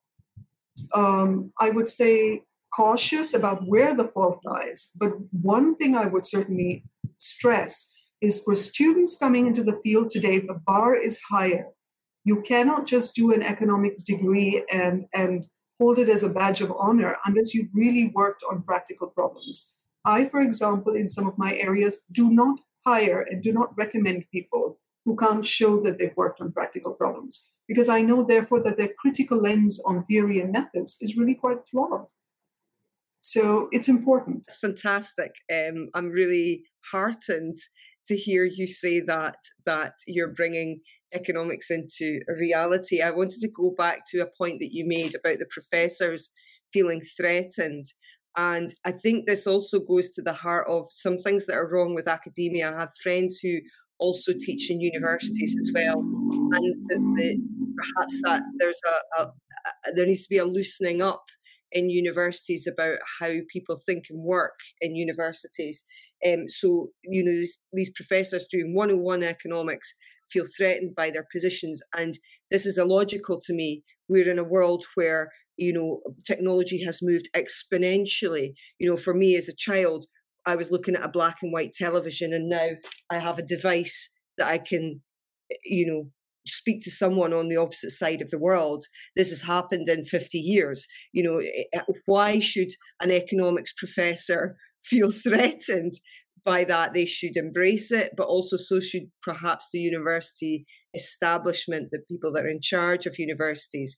[0.94, 2.44] um, I would say,
[2.80, 4.92] cautious about where the fault lies.
[4.96, 5.12] But
[5.42, 6.86] one thing I would certainly
[7.18, 11.68] stress is for students coming into the field today, the bar is higher.
[12.24, 15.46] You cannot just do an economics degree and, and
[15.78, 19.74] hold it as a badge of honor unless you've really worked on practical problems.
[20.06, 24.32] I, for example, in some of my areas, do not hire and do not recommend
[24.32, 28.78] people who can't show that they've worked on practical problems because I know, therefore, that
[28.78, 32.06] their critical lens on theory and methods is really quite flawed.
[33.30, 34.44] So it's important.
[34.48, 35.36] It's fantastic.
[35.54, 37.58] Um, I'm really heartened
[38.08, 39.38] to hear you say that
[39.68, 40.82] that you're bringing
[41.14, 43.04] economics into a reality.
[43.04, 46.32] I wanted to go back to a point that you made about the professors
[46.74, 47.86] feeling threatened
[48.36, 51.94] and I think this also goes to the heart of some things that are wrong
[51.94, 52.72] with academia.
[52.72, 53.58] I have friends who
[54.00, 57.42] also teach in universities as well, and the, the,
[57.76, 61.26] perhaps that there's a, a, a, there needs to be a loosening up
[61.72, 65.84] in universities about how people think and work in universities.
[66.26, 69.94] Um, so you know these, these professors doing 101 economics
[70.30, 72.18] feel threatened by their positions, and
[72.52, 73.84] this is illogical to me.
[74.08, 75.30] We're in a world where
[75.60, 80.06] you know technology has moved exponentially you know for me as a child
[80.46, 82.70] i was looking at a black and white television and now
[83.10, 85.02] i have a device that i can
[85.66, 86.10] you know
[86.48, 90.38] speak to someone on the opposite side of the world this has happened in 50
[90.38, 92.70] years you know eh, eh, why should
[93.02, 95.94] an economics professor feel threatened
[96.46, 102.00] by that they should embrace it but also so should perhaps the university establishment the
[102.10, 103.96] people that are in charge of universities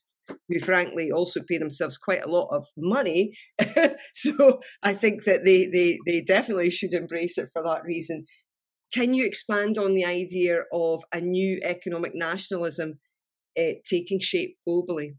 [0.47, 3.37] who frankly also pay themselves quite a lot of money.
[4.13, 8.25] so I think that they, they, they definitely should embrace it for that reason.
[8.93, 12.99] Can you expand on the idea of a new economic nationalism
[13.57, 15.15] uh, taking shape globally?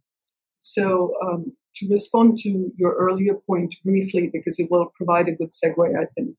[0.60, 5.50] So, um, to respond to your earlier point briefly, because it will provide a good
[5.50, 6.36] segue, I think.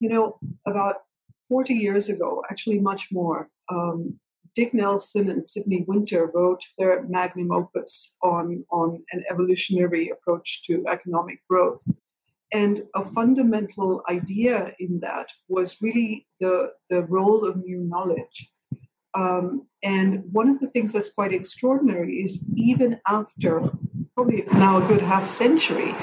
[0.00, 0.96] You know, about
[1.48, 4.18] 40 years ago, actually much more, um,
[4.54, 10.84] Dick Nelson and Sidney Winter wrote their magnum opus on, on an evolutionary approach to
[10.88, 11.82] economic growth.
[12.52, 18.50] And a fundamental idea in that was really the, the role of new knowledge.
[19.14, 23.70] Um, and one of the things that's quite extraordinary is even after
[24.14, 25.94] probably now a good half century,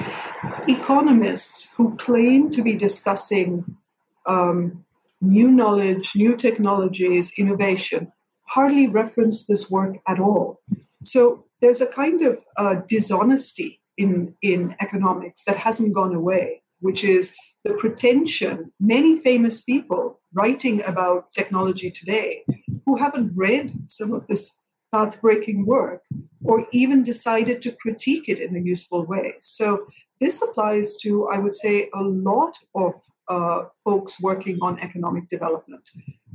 [0.67, 3.77] economists who claim to be discussing
[4.25, 4.85] um,
[5.21, 8.11] new knowledge, new technologies, innovation,
[8.47, 10.61] hardly reference this work at all.
[11.03, 17.03] So there's a kind of uh, dishonesty in, in economics that hasn't gone away, which
[17.03, 22.43] is the pretension, many famous people writing about technology today
[22.85, 24.61] who haven't read some of this
[24.93, 26.03] path breaking work
[26.43, 29.33] or even decided to critique it in a useful way.
[29.41, 29.87] So
[30.19, 32.93] this applies to, I would say, a lot of
[33.27, 35.89] uh, folks working on economic development.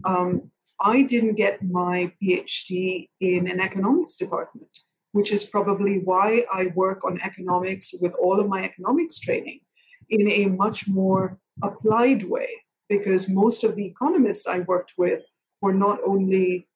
[0.04, 4.80] Um, I didn't get my PhD in an economics department.
[5.12, 9.60] Which is probably why I work on economics with all of my economics training
[10.08, 12.48] in a much more applied way,
[12.88, 15.22] because most of the economists I worked with
[15.60, 16.68] were not only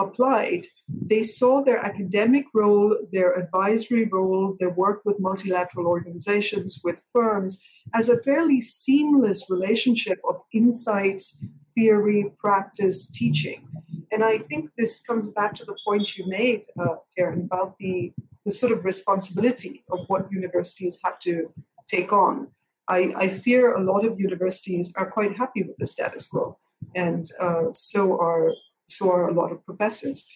[0.00, 7.04] applied, they saw their academic role, their advisory role, their work with multilateral organizations, with
[7.12, 7.60] firms,
[7.94, 13.66] as a fairly seamless relationship of insights, theory, practice, teaching.
[14.10, 18.12] And I think this comes back to the point you made, uh, Karen, about the,
[18.44, 21.52] the sort of responsibility of what universities have to
[21.88, 22.48] take on.
[22.88, 26.58] I, I fear a lot of universities are quite happy with the status quo,
[26.94, 28.52] and uh, so are
[28.86, 30.26] so are a lot of professors.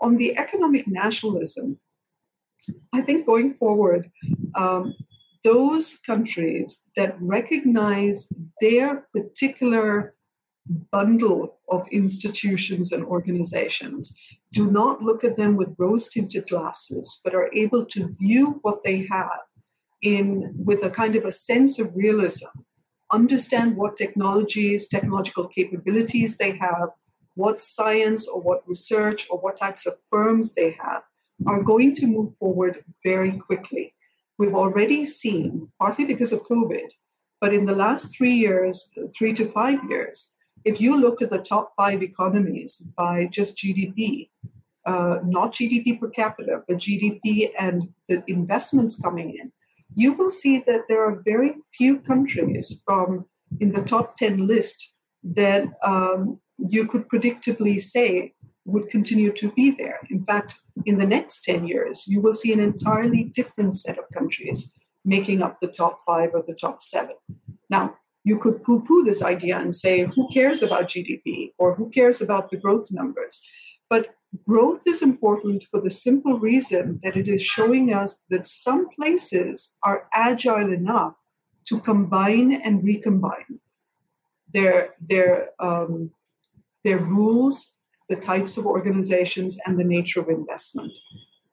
[0.00, 1.80] On the economic nationalism,
[2.92, 4.10] I think going forward,
[4.54, 4.94] um,
[5.42, 10.14] those countries that recognize their particular
[10.66, 14.16] bundle of institutions and organizations
[14.52, 18.84] do not look at them with rose tinted glasses, but are able to view what
[18.84, 19.40] they have
[20.02, 22.48] in with a kind of a sense of realism,
[23.12, 26.90] understand what technologies, technological capabilities they have,
[27.34, 31.02] what science or what research or what types of firms they have,
[31.46, 33.94] are going to move forward very quickly.
[34.38, 36.90] We've already seen, partly because of COVID,
[37.40, 41.38] but in the last three years, three to five years, if you looked at the
[41.38, 44.30] top five economies by just GDP,
[44.86, 49.52] uh, not GDP per capita, but GDP and the investments coming in,
[49.94, 53.26] you will see that there are very few countries from
[53.60, 58.32] in the top 10 list that um, you could predictably say
[58.64, 60.00] would continue to be there.
[60.10, 64.04] In fact, in the next 10 years, you will see an entirely different set of
[64.14, 67.16] countries making up the top five or the top seven.
[67.68, 71.90] Now, you could poo poo this idea and say, who cares about GDP or who
[71.90, 73.42] cares about the growth numbers?
[73.90, 74.14] But
[74.46, 79.76] growth is important for the simple reason that it is showing us that some places
[79.82, 81.16] are agile enough
[81.66, 83.60] to combine and recombine
[84.52, 86.10] their, their, um,
[86.84, 90.92] their rules, the types of organizations, and the nature of investment.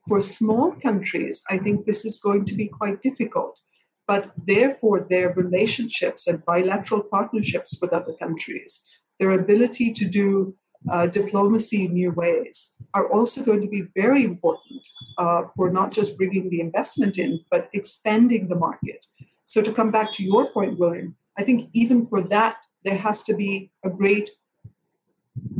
[0.08, 3.62] For small countries, I think this is going to be quite difficult
[4.10, 8.72] but therefore their relationships and bilateral partnerships with other countries,
[9.20, 10.56] their ability to do
[10.92, 14.82] uh, diplomacy in new ways are also going to be very important
[15.20, 19.06] uh, for not just bringing the investment in, but expanding the market.
[19.46, 23.22] So, to come back to your point, William, I think even for that, there has
[23.26, 24.32] to be a great,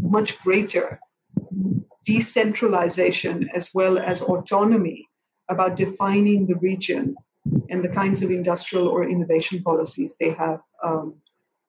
[0.02, 1.00] much greater
[2.04, 5.08] decentralization as well as autonomy
[5.48, 7.16] about defining the region
[7.70, 11.16] and the kinds of industrial or innovation policies they have um,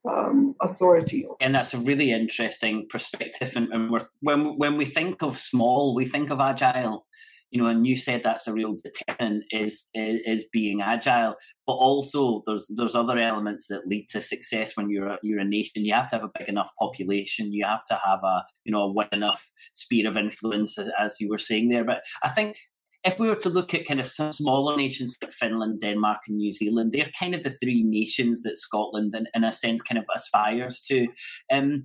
[0.08, 1.26] um, authority.
[1.40, 3.52] And that's a really interesting perspective.
[3.56, 3.90] And, and
[4.20, 7.06] when when we think of small, we think of agile.
[7.50, 11.34] You know, and you said that's a real determinant is, is, is being agile,
[11.66, 15.44] but also there's there's other elements that lead to success when you're a, you're a
[15.44, 15.84] nation.
[15.84, 17.52] You have to have a big enough population.
[17.52, 21.28] You have to have a you know a wide enough sphere of influence, as you
[21.28, 21.82] were saying there.
[21.82, 22.56] But I think
[23.04, 26.52] if we were to look at kind of smaller nations like Finland, Denmark, and New
[26.52, 30.04] Zealand, they're kind of the three nations that Scotland, in, in a sense, kind of
[30.14, 31.08] aspires to.
[31.50, 31.84] Um,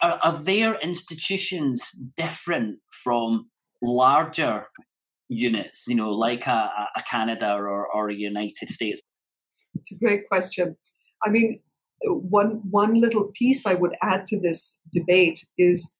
[0.00, 3.50] are, are their institutions different from
[3.82, 4.66] larger
[5.28, 9.02] units, you know, like a, a Canada or, or a United States?
[9.74, 10.76] It's a great question.
[11.24, 11.60] I mean,
[12.02, 15.98] one one little piece I would add to this debate is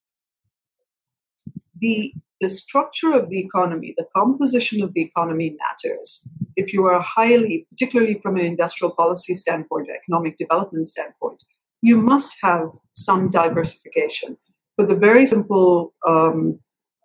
[1.80, 6.28] the the structure of the economy, the composition of the economy matters.
[6.56, 11.42] If you are highly, particularly from an industrial policy standpoint, economic development standpoint,
[11.82, 14.36] you must have some diversification
[14.76, 16.58] for the very simple um,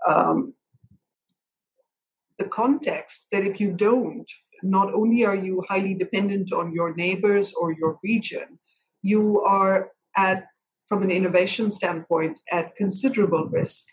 [0.07, 0.53] um,
[2.37, 4.31] the context that if you don't,
[4.63, 8.59] not only are you highly dependent on your neighbors or your region,
[9.01, 10.47] you are at
[10.87, 13.85] from an innovation standpoint at considerable risk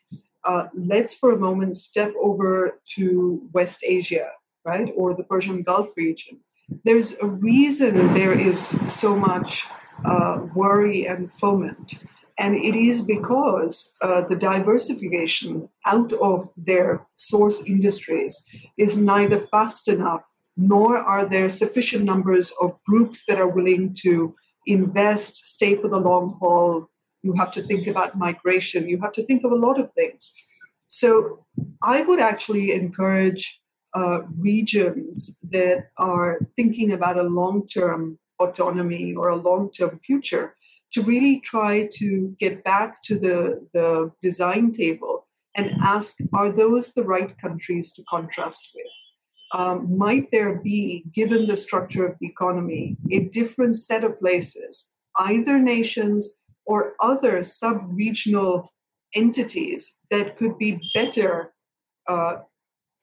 [0.46, 4.30] uh, let's for a moment step over to West Asia,
[4.64, 6.38] right, or the Persian Gulf region.
[6.84, 8.58] There's a reason there is
[8.92, 9.66] so much
[10.04, 12.04] uh, worry and foment.
[12.38, 18.46] And it is because uh, the diversification out of their source industries
[18.76, 20.24] is neither fast enough
[20.56, 24.34] nor are there sufficient numbers of groups that are willing to
[24.66, 26.88] invest, stay for the long haul,
[27.22, 30.32] you have to think about migration, you have to think of a lot of things.
[30.96, 31.44] So
[31.82, 33.60] I would actually encourage
[33.94, 40.54] uh, regions that are thinking about a long term autonomy or a long term future
[40.94, 46.94] to really try to get back to the, the design table and ask are those
[46.94, 48.92] the right countries to contrast with?
[49.52, 54.92] Um, might there be, given the structure of the economy, a different set of places,
[55.18, 58.72] either nations or other sub regional
[59.14, 61.52] entities that could be better
[62.08, 62.36] uh,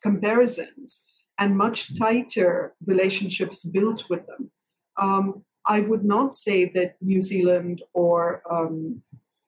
[0.02, 1.06] comparisons
[1.40, 4.52] and much tighter relationships built with them?
[4.98, 9.02] Um, I would not say that New Zealand or um,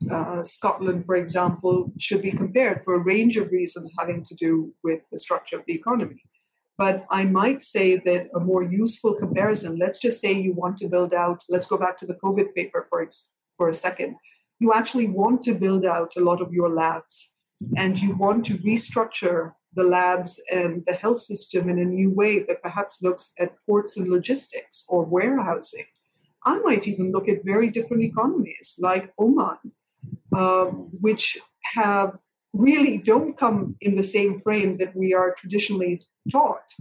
[0.09, 4.73] uh, Scotland, for example, should be compared for a range of reasons having to do
[4.83, 6.21] with the structure of the economy.
[6.77, 10.89] But I might say that a more useful comparison, let's just say you want to
[10.89, 13.07] build out, let's go back to the COVID paper for,
[13.55, 14.17] for a second.
[14.59, 17.35] You actually want to build out a lot of your labs
[17.75, 22.39] and you want to restructure the labs and the health system in a new way
[22.39, 25.85] that perhaps looks at ports and logistics or warehousing.
[26.45, 29.57] I might even look at very different economies like Oman,
[30.35, 31.37] um, which
[31.73, 32.17] have
[32.53, 36.01] really don't come in the same frame that we are traditionally
[36.31, 36.73] taught.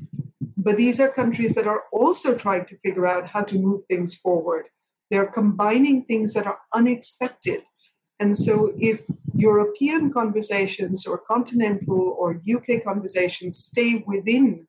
[0.56, 4.14] But these are countries that are also trying to figure out how to move things
[4.14, 4.66] forward.
[5.10, 7.62] They're combining things that are unexpected.
[8.20, 14.66] And so, if European conversations or continental or UK conversations stay within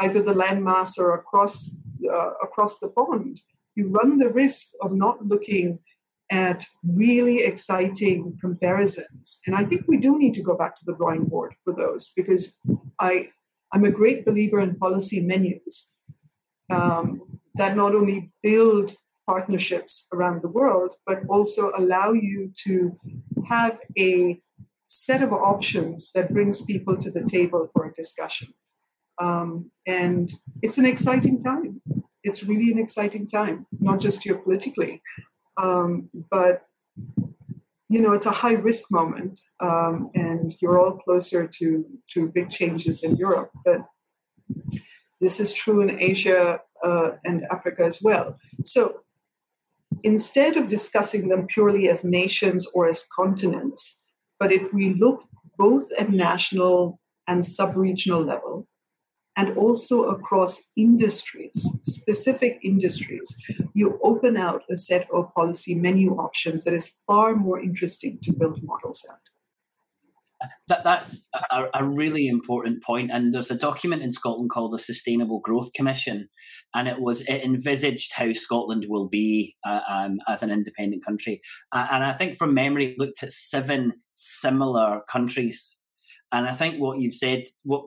[0.00, 1.76] either the landmass or across,
[2.08, 3.40] uh, across the pond,
[3.74, 5.80] you run the risk of not looking
[6.30, 6.66] at
[6.96, 9.40] really exciting comparisons.
[9.46, 12.12] And I think we do need to go back to the drawing board for those
[12.16, 12.58] because
[12.98, 13.28] I,
[13.72, 15.92] I'm a great believer in policy menus
[16.70, 17.20] um,
[17.56, 18.96] that not only build
[19.26, 22.98] partnerships around the world, but also allow you to
[23.48, 24.40] have a
[24.88, 28.48] set of options that brings people to the table for a discussion.
[29.20, 31.80] Um, and it's an exciting time.
[32.22, 35.00] It's really an exciting time, not just geopolitically,
[35.56, 36.66] um, but
[37.88, 42.48] you know it's a high risk moment, um, and you're all closer to to big
[42.50, 43.50] changes in Europe.
[43.64, 43.86] But
[45.20, 48.38] this is true in Asia uh, and Africa as well.
[48.64, 49.03] So
[50.04, 54.02] instead of discussing them purely as nations or as continents,
[54.38, 55.24] but if we look
[55.58, 58.68] both at national and sub-regional level,
[59.36, 63.36] and also across industries, specific industries,
[63.74, 68.32] you open out a set of policy menu options that is far more interesting to
[68.32, 69.23] build models out.
[70.68, 73.10] That, that's a, a, really important point.
[73.12, 76.28] And there's a document in Scotland called the Sustainable Growth Commission,
[76.74, 81.40] and it was it envisaged how Scotland will be uh, um, as an independent country.
[81.72, 85.76] Uh, and I think from memory, looked at seven similar countries.
[86.32, 87.84] And I think what you've said, what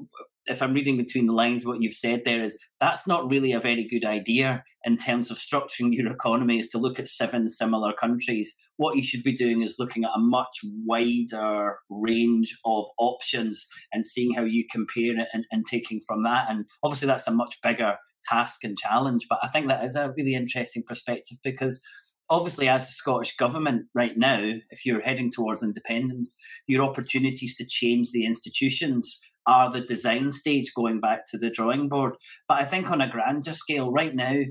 [0.47, 3.59] if I'm reading between the lines, what you've said there is that's not really a
[3.59, 7.93] very good idea in terms of structuring your economy is to look at seven similar
[7.93, 8.55] countries.
[8.77, 14.05] What you should be doing is looking at a much wider range of options and
[14.05, 16.49] seeing how you compare it and, and taking from that.
[16.49, 17.97] And obviously, that's a much bigger
[18.29, 19.25] task and challenge.
[19.29, 21.81] But I think that is a really interesting perspective because
[22.29, 26.37] obviously, as the Scottish government right now, if you're heading towards independence,
[26.67, 31.87] your opportunities to change the institutions are the design stage going back to the drawing
[31.87, 32.15] board.
[32.47, 34.41] But I think on a grander scale, right now,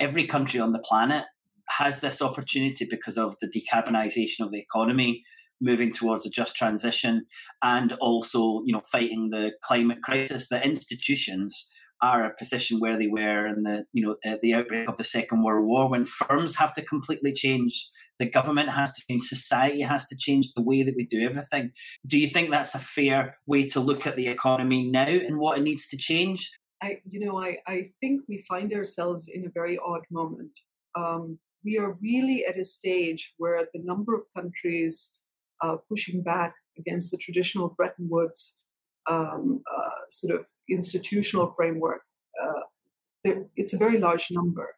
[0.00, 1.24] every country on the planet
[1.68, 5.22] has this opportunity because of the decarbonisation of the economy,
[5.60, 7.26] moving towards a just transition,
[7.62, 10.48] and also, you know, fighting the climate crisis.
[10.48, 14.88] The institutions are a position where they were in the, you know, at the outbreak
[14.88, 19.02] of the Second World War, when firms have to completely change the government has to
[19.08, 21.72] change, society has to change the way that we do everything.
[22.06, 25.58] Do you think that's a fair way to look at the economy now and what
[25.58, 26.50] it needs to change?
[26.82, 30.60] I, you know, I, I think we find ourselves in a very odd moment.
[30.94, 35.14] Um, we are really at a stage where the number of countries
[35.60, 38.60] uh, pushing back against the traditional Bretton Woods
[39.08, 42.02] um, uh, sort of institutional framework,
[42.42, 42.60] uh,
[43.56, 44.74] it's a very large number.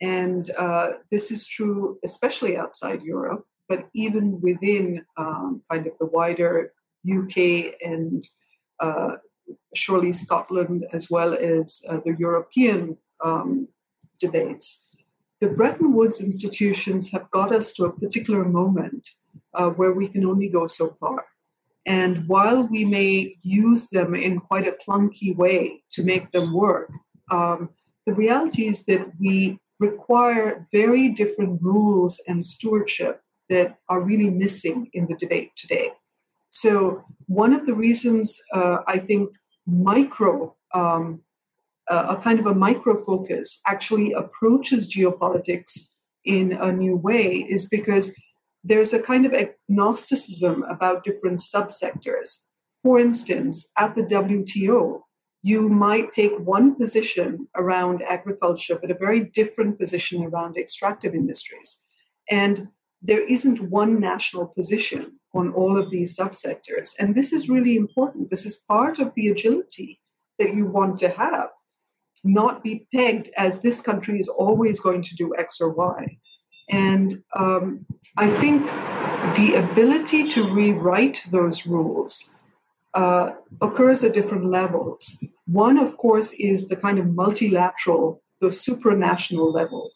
[0.00, 6.06] And uh, this is true, especially outside Europe, but even within um, kind of the
[6.06, 6.72] wider
[7.08, 8.26] UK and
[8.80, 9.16] uh,
[9.74, 13.68] surely Scotland, as well as uh, the European um,
[14.18, 14.88] debates.
[15.40, 19.10] The Bretton Woods institutions have got us to a particular moment
[19.52, 21.26] uh, where we can only go so far.
[21.86, 26.90] And while we may use them in quite a clunky way to make them work,
[27.30, 27.70] um,
[28.06, 34.88] the reality is that we require very different rules and stewardship that are really missing
[34.92, 35.90] in the debate today.
[36.50, 39.30] So, one of the reasons uh, I think
[39.66, 41.22] micro, um,
[41.90, 47.68] uh, a kind of a micro focus, actually approaches geopolitics in a new way is
[47.68, 48.14] because
[48.62, 52.46] there's a kind of agnosticism about different subsectors.
[52.82, 55.00] For instance, at the WTO,
[55.44, 61.84] you might take one position around agriculture, but a very different position around extractive industries.
[62.30, 62.68] And
[63.02, 66.94] there isn't one national position on all of these subsectors.
[66.98, 68.30] And this is really important.
[68.30, 70.00] This is part of the agility
[70.38, 71.50] that you want to have,
[72.24, 76.16] not be pegged as this country is always going to do X or Y.
[76.70, 77.84] And um,
[78.16, 78.64] I think
[79.36, 82.34] the ability to rewrite those rules
[82.94, 85.24] uh, occurs at different levels.
[85.46, 89.90] One, of course, is the kind of multilateral, the supranational level.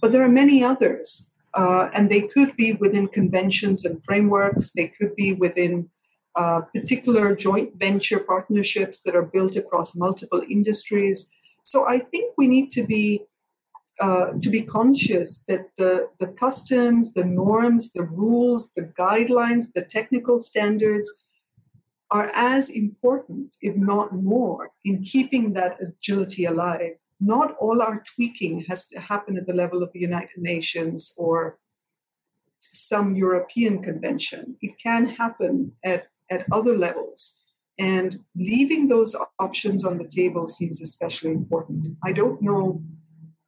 [0.00, 4.88] But there are many others, uh, and they could be within conventions and frameworks, they
[4.88, 5.90] could be within
[6.36, 11.34] uh, particular joint venture partnerships that are built across multiple industries.
[11.64, 13.24] So I think we need to be
[14.00, 19.82] uh, to be conscious that the, the customs, the norms, the rules, the guidelines, the
[19.82, 21.10] technical standards
[22.10, 26.96] are as important, if not more, in keeping that agility alive.
[27.20, 31.58] Not all our tweaking has to happen at the level of the United Nations or
[32.60, 34.56] some European convention.
[34.62, 37.40] It can happen at, at other levels.
[37.78, 41.96] And leaving those options on the table seems especially important.
[42.02, 42.82] I don't know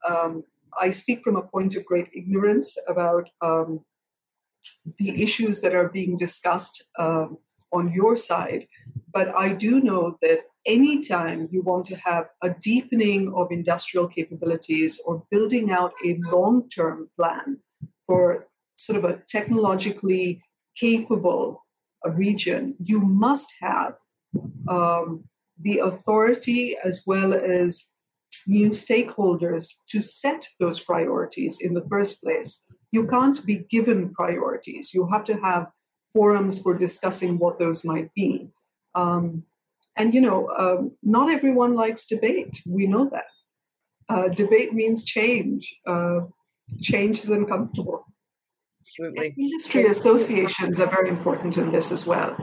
[0.08, 0.44] um,
[0.80, 3.84] I speak from a point of great ignorance about um,
[4.98, 7.38] the issues that are being discussed um,
[7.72, 8.66] on your side,
[9.12, 15.00] but I do know that anytime you want to have a deepening of industrial capabilities
[15.06, 17.58] or building out a long term plan
[18.06, 20.42] for sort of a technologically
[20.76, 21.64] capable
[22.06, 23.94] uh, region, you must have
[24.68, 25.24] um,
[25.60, 27.96] the authority as well as
[28.46, 32.66] new stakeholders to set those priorities in the first place.
[32.92, 34.94] You can't be given priorities.
[34.94, 35.66] You have to have
[36.12, 38.50] forums for discussing what those might be.
[38.94, 39.44] Um,
[39.96, 42.62] and, you know, um, not everyone likes debate.
[42.68, 43.26] We know that.
[44.08, 45.80] Uh, debate means change.
[45.86, 46.20] Uh,
[46.80, 48.06] change is uncomfortable.
[48.80, 49.34] Absolutely.
[49.38, 52.34] Industry associations are very important in this as well.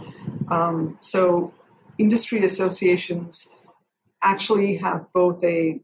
[0.49, 1.53] Um, so,
[1.97, 3.57] industry associations
[4.23, 5.81] actually have both a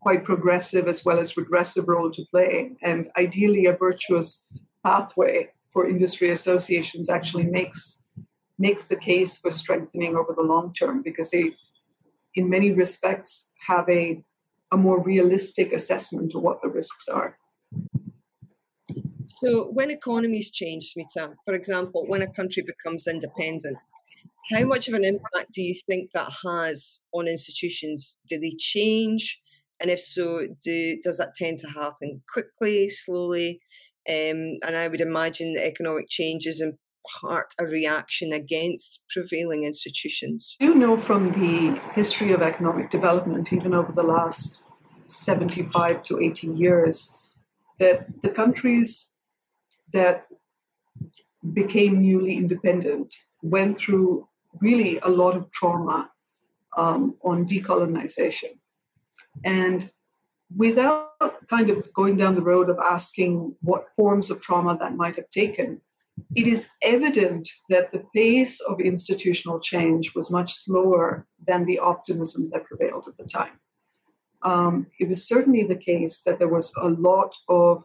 [0.00, 2.76] quite progressive as well as regressive role to play.
[2.82, 4.48] And ideally, a virtuous
[4.84, 8.04] pathway for industry associations actually makes
[8.58, 11.52] makes the case for strengthening over the long term because they,
[12.34, 14.22] in many respects, have a
[14.70, 17.38] a more realistic assessment of what the risks are.
[19.26, 23.76] So, when economies change, Smita, for example, when a country becomes independent,
[24.50, 28.18] how much of an impact do you think that has on institutions?
[28.28, 29.38] Do they change?
[29.80, 33.60] And if so, do, does that tend to happen quickly, slowly?
[34.08, 36.78] Um, and I would imagine that economic change is in
[37.20, 40.56] part a reaction against prevailing institutions.
[40.60, 44.64] You know from the history of economic development, even over the last
[45.08, 47.18] 75 to 80 years,
[47.78, 49.14] that the countries
[49.92, 50.26] that
[51.52, 54.28] became newly independent went through
[54.60, 56.10] really a lot of trauma
[56.76, 58.58] um, on decolonization.
[59.44, 59.92] And
[60.54, 65.16] without kind of going down the road of asking what forms of trauma that might
[65.16, 65.80] have taken,
[66.34, 72.50] it is evident that the pace of institutional change was much slower than the optimism
[72.52, 73.60] that prevailed at the time.
[74.42, 77.84] Um, it was certainly the case that there was a lot of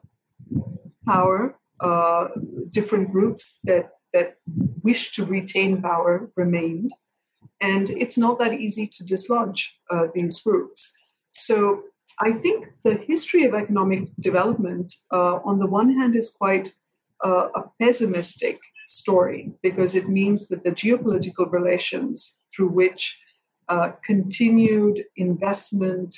[1.05, 2.27] power, uh,
[2.69, 4.37] different groups that, that
[4.83, 6.91] wished to retain power remained.
[7.59, 10.95] And it's not that easy to dislodge uh, these groups.
[11.33, 11.83] So
[12.19, 16.73] I think the history of economic development, uh, on the one hand, is quite
[17.23, 23.19] uh, a pessimistic story because it means that the geopolitical relations through which
[23.69, 26.17] uh, continued investment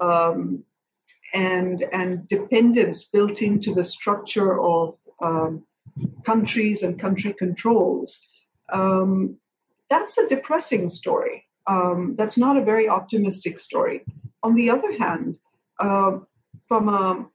[0.00, 0.64] um,
[1.32, 5.64] and and dependence built into the structure of um,
[6.24, 8.26] countries and country controls.
[8.72, 9.38] Um,
[9.90, 11.44] that's a depressing story.
[11.66, 14.04] Um, that's not a very optimistic story.
[14.44, 15.38] On the other hand,
[15.80, 16.18] uh,
[16.68, 17.26] from a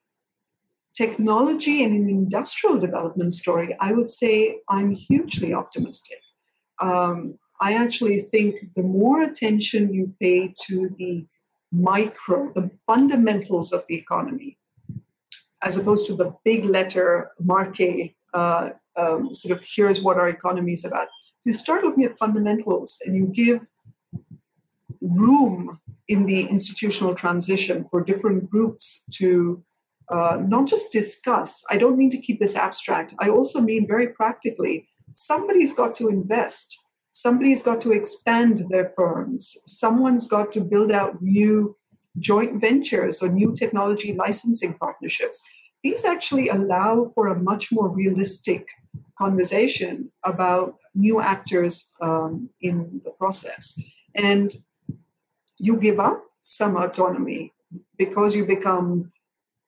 [0.96, 6.20] technology and an industrial development story, I would say I'm hugely optimistic.
[6.80, 11.26] Um, I actually think the more attention you pay to the
[11.72, 14.60] micro, the fundamentals of the economy,
[15.64, 20.74] as opposed to the big letter macro, uh, um, sort of here's what our economy
[20.74, 21.08] is about.
[21.44, 23.68] You start looking at fundamentals and you give
[25.02, 25.80] room
[26.10, 29.64] in the institutional transition for different groups to
[30.10, 31.64] uh, not just discuss.
[31.70, 33.14] I don't mean to keep this abstract.
[33.20, 36.78] I also mean very practically somebody's got to invest.
[37.14, 39.56] Somebody's got to expand their firms.
[39.66, 41.76] Someone's got to build out new
[42.18, 45.44] joint ventures or new technology licensing partnerships.
[45.84, 48.68] These actually allow for a much more realistic
[49.18, 53.80] conversation about new actors um, in the process.
[54.16, 54.56] And
[55.60, 57.54] you give up some autonomy
[57.98, 59.12] because you become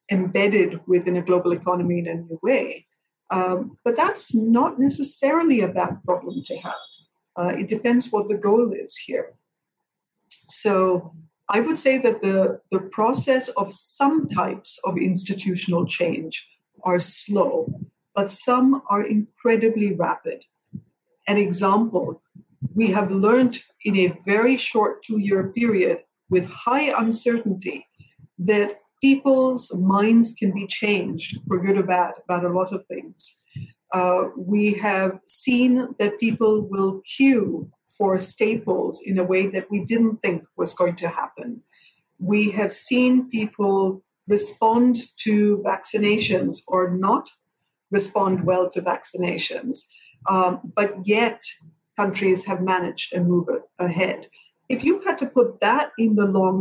[0.10, 2.86] embedded within a global economy in a new way.
[3.30, 6.74] Um, but that's not necessarily a bad problem to have.
[7.38, 9.34] Uh, it depends what the goal is here.
[10.50, 11.14] So
[11.48, 16.48] I would say that the, the process of some types of institutional change
[16.84, 17.74] are slow,
[18.14, 20.44] but some are incredibly rapid.
[21.28, 22.22] An example,
[22.74, 26.00] we have learned in a very short two year period
[26.30, 27.86] with high uncertainty
[28.40, 33.44] that people's minds can be changed for good or bad about a lot of things.
[33.92, 39.84] Uh, we have seen that people will queue for staples in a way that we
[39.84, 41.62] didn't think was going to happen.
[42.20, 47.32] We have seen people respond to vaccinations or not
[47.90, 49.88] respond well to vaccinations,
[50.30, 51.42] um, but yet
[52.02, 53.48] countries have managed and move
[53.80, 54.20] ahead.
[54.70, 56.56] If you had to put that in the long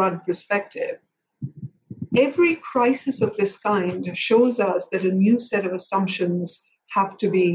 [0.00, 0.96] run perspective,
[2.26, 6.46] every crisis of this kind shows us that a new set of assumptions
[6.96, 7.50] have to be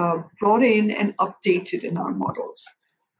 [0.00, 2.60] uh, brought in and updated in our models.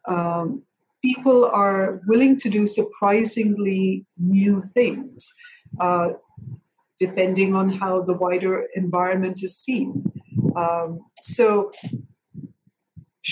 [0.06, 0.62] Um,
[1.02, 5.34] people are willing to do surprisingly new things,
[5.80, 6.08] uh,
[6.98, 10.04] depending on how the wider environment is seen.
[10.56, 11.72] Um, so,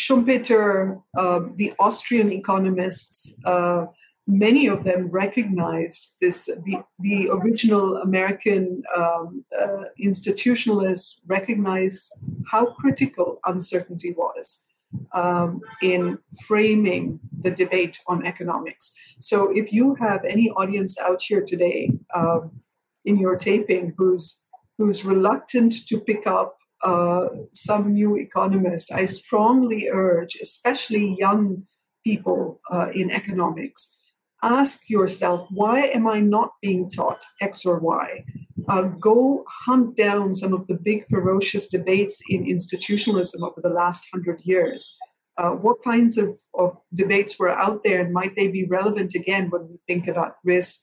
[0.06, 3.86] Schumpeter, uh, the Austrian economists, uh,
[4.26, 6.46] many of them recognized this.
[6.64, 12.12] The, the original American um, uh, institutionalists recognized
[12.50, 14.64] how critical uncertainty was
[15.12, 18.94] um, in framing the debate on economics.
[19.20, 22.60] So, if you have any audience out here today um,
[23.04, 24.46] in your taping who's
[24.78, 31.66] who's reluctant to pick up uh, some new economist, I strongly urge, especially young
[32.04, 33.98] people uh, in economics,
[34.42, 38.24] ask yourself, why am I not being taught X or Y?
[38.68, 44.08] Uh, go hunt down some of the big, ferocious debates in institutionalism over the last
[44.12, 44.96] hundred years.
[45.38, 49.50] Uh, what kinds of, of debates were out there, and might they be relevant again
[49.50, 50.80] when we think about risk,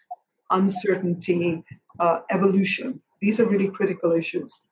[0.52, 1.64] uncertainty,
[2.00, 3.02] uh, evolution?
[3.22, 4.66] These are really critical issues.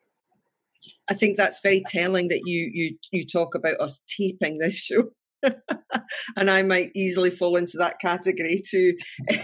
[1.09, 5.09] I think that's very telling that you you you talk about us taping this show
[6.38, 8.93] and I might easily fall into that category too.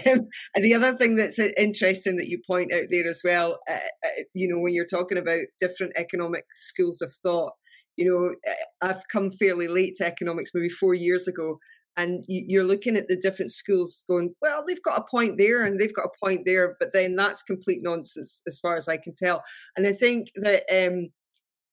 [0.06, 0.22] Um,
[0.54, 4.22] and the other thing that's interesting that you point out there as well, uh, uh,
[4.34, 7.52] you know, when you're talking about different economic schools of thought,
[7.96, 11.58] you know, uh, I've come fairly late to economics, maybe four years ago,
[11.96, 15.80] and you're looking at the different schools going, well, they've got a point there and
[15.80, 19.14] they've got a point there, but then that's complete nonsense as far as I can
[19.16, 19.42] tell.
[19.76, 21.08] And I think that um,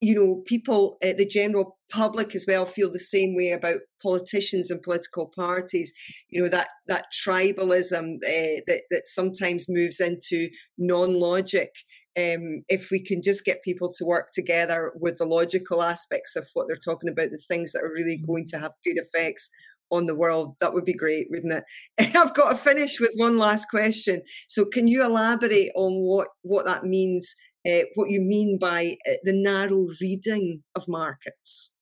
[0.05, 4.69] you know, people, uh, the general public as well, feel the same way about politicians
[4.69, 5.91] and political parties.
[6.29, 11.71] You know that that tribalism uh, that that sometimes moves into non-logic.
[12.17, 16.47] Um, if we can just get people to work together with the logical aspects of
[16.53, 19.49] what they're talking about, the things that are really going to have good effects
[19.91, 21.63] on the world, that would be great, wouldn't
[21.97, 22.15] it?
[22.15, 24.21] I've got to finish with one last question.
[24.47, 27.35] So, can you elaborate on what what that means
[27.65, 31.73] uh, what you mean by uh, the narrow reading of markets?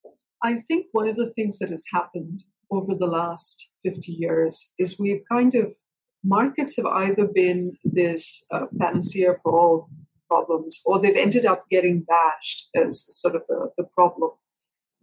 [0.43, 4.99] I think one of the things that has happened over the last 50 years is
[4.99, 5.73] we've kind of,
[6.23, 9.89] markets have either been this uh, panacea for all
[10.27, 14.31] problems or they've ended up getting bashed as sort of the, the problem.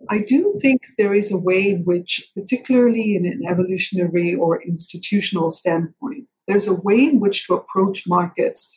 [0.08, 5.50] I do think there is a way in which, particularly in an evolutionary or institutional
[5.50, 8.74] standpoint, there's a way in which to approach markets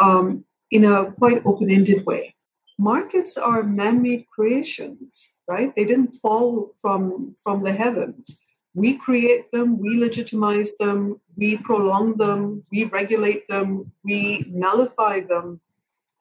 [0.00, 2.34] um, in a quite open ended way.
[2.78, 5.74] Markets are man made creations, right?
[5.74, 8.40] They didn't fall from, from the heavens.
[8.72, 15.60] We create them, we legitimize them, we prolong them, we regulate them, we nullify them,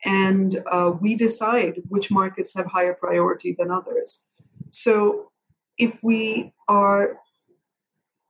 [0.03, 4.25] and uh, we decide which markets have higher priority than others.
[4.71, 5.31] So
[5.77, 7.19] if we are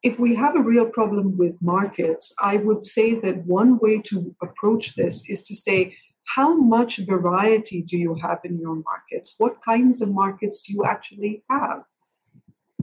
[0.02, 4.34] if we have a real problem with markets, I would say that one way to
[4.42, 5.98] approach this is to say,
[6.36, 9.36] how much variety do you have in your markets?
[9.38, 11.84] What kinds of markets do you actually have?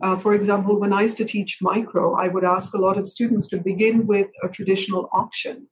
[0.03, 3.09] Uh, for example, when I used to teach micro, I would ask a lot of
[3.09, 5.69] students to begin with a traditional auction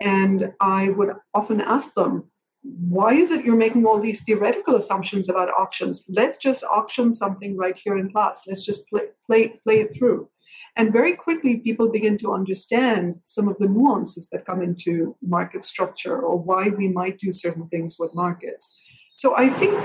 [0.00, 2.30] And I would often ask them,
[2.62, 6.04] why is it you're making all these theoretical assumptions about auctions?
[6.08, 8.44] Let's just auction something right here in class.
[8.48, 10.28] Let's just play, play, play it through.
[10.76, 15.64] And very quickly, people begin to understand some of the nuances that come into market
[15.64, 18.78] structure or why we might do certain things with markets.
[19.14, 19.80] So I think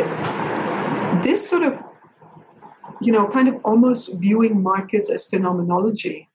[1.23, 1.83] this sort of,
[3.01, 6.29] you know, kind of almost viewing markets as phenomenology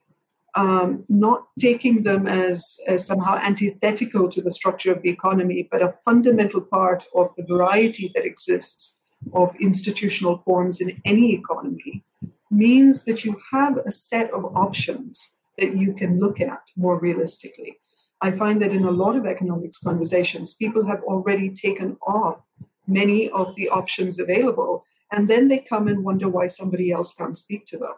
[0.55, 5.83] um, not taking them as, as somehow antithetical to the structure of the economy, but
[5.83, 9.01] a fundamental part of the variety that exists
[9.33, 12.05] of institutional forms in any economy,
[12.53, 17.79] means that you have a set of options that you can look at more realistically.
[18.21, 22.47] I find that in a lot of economics conversations, people have already taken off
[22.87, 27.37] many of the options available, and then they come and wonder why somebody else can't
[27.37, 27.95] speak to them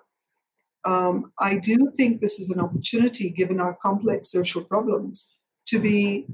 [0.84, 5.36] um, I do think this is an opportunity, given our complex social problems,
[5.66, 6.26] to be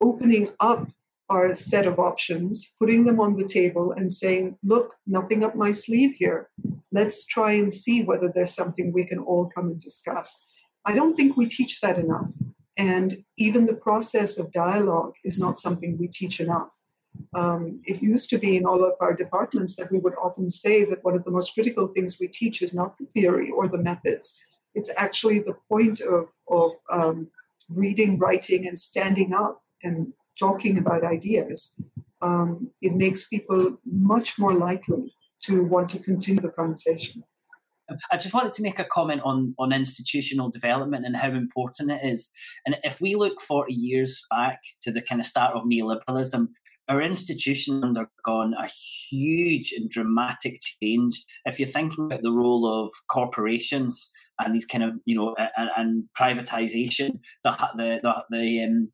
[0.00, 0.88] opening up
[1.30, 5.70] our set of options, putting them on the table, and saying, look, nothing up my
[5.70, 6.50] sleeve here.
[6.92, 10.46] Let's try and see whether there's something we can all come and discuss.
[10.84, 12.32] I don't think we teach that enough.
[12.76, 16.70] And even the process of dialogue is not something we teach enough.
[17.34, 20.84] Um, it used to be in all of our departments that we would often say
[20.84, 23.78] that one of the most critical things we teach is not the theory or the
[23.78, 24.40] methods.
[24.74, 27.28] It's actually the point of, of um,
[27.68, 31.80] reading, writing, and standing up and talking about ideas.
[32.22, 37.22] Um, it makes people much more likely to want to continue the conversation.
[38.10, 42.00] I just wanted to make a comment on, on institutional development and how important it
[42.02, 42.32] is.
[42.64, 46.48] And if we look 40 years back to the kind of start of neoliberalism,
[46.88, 51.24] our institutions undergone a huge and dramatic change.
[51.44, 55.70] If you're thinking about the role of corporations and these kind of, you know, and,
[55.76, 58.92] and privatization, the the the, the um,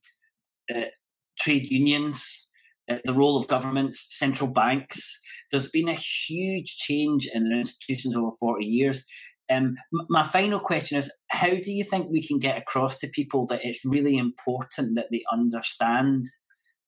[0.72, 0.84] uh,
[1.40, 2.50] trade unions,
[2.90, 5.20] uh, the role of governments, central banks.
[5.50, 9.04] There's been a huge change in the institutions over 40 years.
[9.50, 9.74] Um,
[10.08, 13.64] my final question is how do you think we can get across to people that
[13.64, 16.26] it's really important that they understand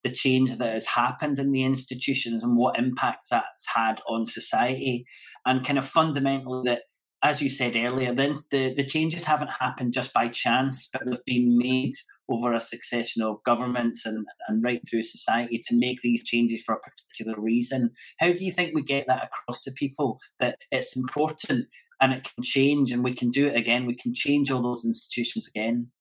[0.05, 5.05] the change that has happened in the institutions and what impacts that's had on society,
[5.46, 6.82] and kind of fundamentally that,
[7.22, 11.56] as you said earlier, the, the changes haven't happened just by chance, but they've been
[11.56, 11.92] made
[12.28, 16.74] over a succession of governments and, and right through society to make these changes for
[16.74, 17.90] a particular reason.
[18.18, 21.66] How do you think we get that across to people that it's important
[22.00, 23.86] and it can change and we can do it again?
[23.86, 25.92] We can change all those institutions again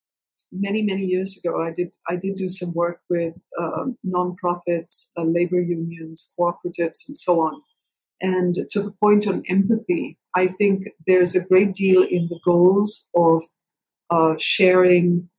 [0.51, 5.23] many many years ago i did i did do some work with um, nonprofits uh,
[5.23, 7.61] labor unions cooperatives and so on
[8.21, 13.09] and to the point on empathy i think there's a great deal in the goals
[13.15, 13.43] of
[14.09, 15.29] uh, sharing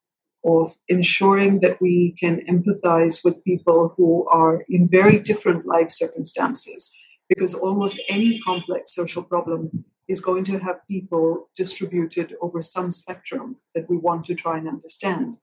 [0.44, 6.92] of ensuring that we can empathize with people who are in very different life circumstances
[7.28, 13.56] because almost any complex social problem is going to have people distributed over some spectrum
[13.74, 15.36] that we want to try and understand.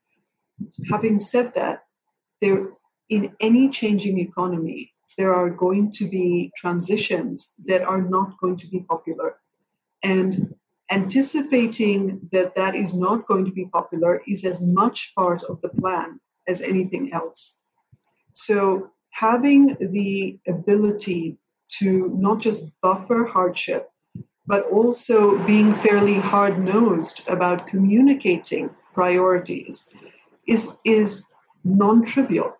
[0.92, 1.86] Having said that,
[2.42, 2.68] there
[3.10, 8.68] in any changing economy, there are going to be transitions that are not going to
[8.68, 9.36] be popular.
[10.02, 10.56] And
[10.90, 15.68] anticipating that that is not going to be popular is as much part of the
[15.68, 17.62] plan as anything else.
[18.34, 21.38] So, having the ability
[21.80, 23.90] to not just buffer hardship,
[24.48, 29.94] but also being fairly hard nosed about communicating priorities
[30.48, 31.30] is, is
[31.66, 32.56] non trivial.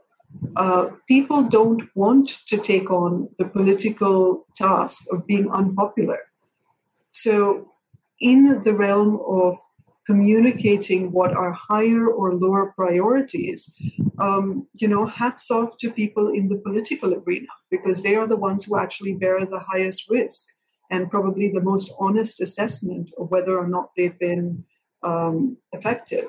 [0.56, 6.20] Uh, people don't want to take on the political task of being unpopular.
[7.12, 7.72] So,
[8.20, 9.58] in the realm of
[10.06, 13.80] communicating what are higher or lower priorities,
[14.18, 18.36] um, you know, hats off to people in the political arena because they are the
[18.36, 20.48] ones who actually bear the highest risk
[20.90, 24.66] and probably the most honest assessment of whether or not they've been
[25.04, 26.26] um, effective.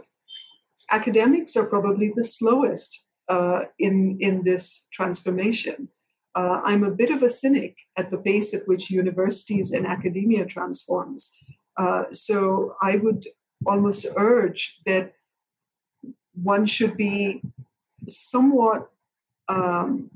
[0.91, 5.89] Academics are probably the slowest uh, in, in this transformation.
[6.35, 10.45] Uh, I'm a bit of a cynic at the pace at which universities and academia
[10.45, 11.33] transforms.
[11.77, 13.27] Uh, so I would
[13.65, 15.15] almost urge that
[16.35, 17.43] one should be
[18.07, 18.91] somewhat
[19.49, 20.11] um,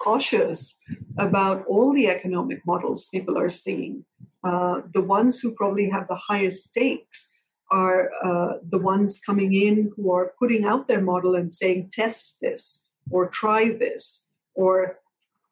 [0.00, 0.78] cautious
[1.16, 4.04] about all the economic models people are seeing.
[4.44, 7.34] Uh, the ones who probably have the highest stakes
[7.70, 12.38] are uh, the ones coming in who are putting out their model and saying, test
[12.40, 14.98] this or try this, or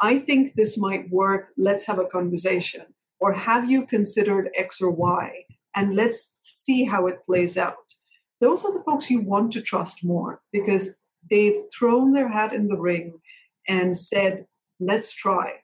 [0.01, 2.83] I think this might work, let's have a conversation,
[3.19, 5.45] or have you considered X or Y,
[5.75, 7.77] and let's see how it plays out.
[8.41, 10.99] those are the folks you want to trust more because
[11.31, 13.19] they've thrown their hat in the ring
[13.67, 14.47] and said,
[14.79, 15.55] let's try.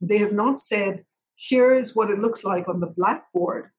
[0.00, 1.04] They have not said,
[1.36, 3.70] here is what it looks like on the blackboard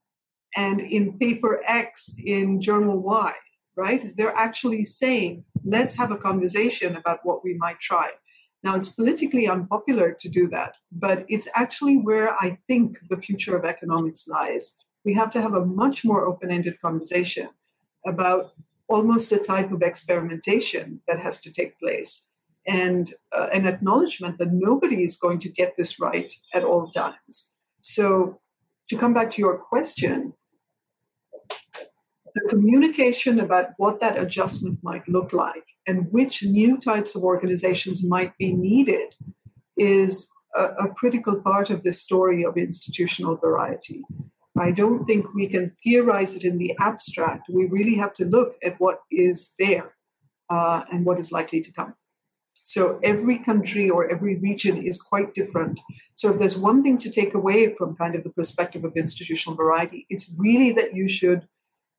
[0.56, 3.34] and in paper X in journal Y,
[3.76, 4.16] right?
[4.16, 8.12] They're actually saying, let's have a conversation about what we might try.
[8.64, 13.56] Now, it's politically unpopular to do that, but it's actually where I think the future
[13.56, 14.78] of economics lies.
[15.06, 17.50] We have to have a much more open ended conversation
[18.06, 18.52] about
[18.90, 22.34] almost a type of experimentation that has to take place
[22.68, 27.54] and uh, an acknowledgement that nobody is going to get this right at all times.
[27.82, 28.42] So,
[28.90, 30.34] to come back to your question,
[32.36, 38.08] the communication about what that adjustment might look like and which new types of organizations
[38.08, 39.16] might be needed
[39.78, 44.04] is a, a critical part of this story of institutional variety.
[44.58, 47.50] I don't think we can theorize it in the abstract.
[47.50, 49.96] We really have to look at what is there
[50.50, 51.96] uh, and what is likely to come.
[52.70, 55.80] So every country or every region is quite different.
[56.14, 59.58] So if there's one thing to take away from kind of the perspective of institutional
[59.58, 61.48] variety, it's really that you should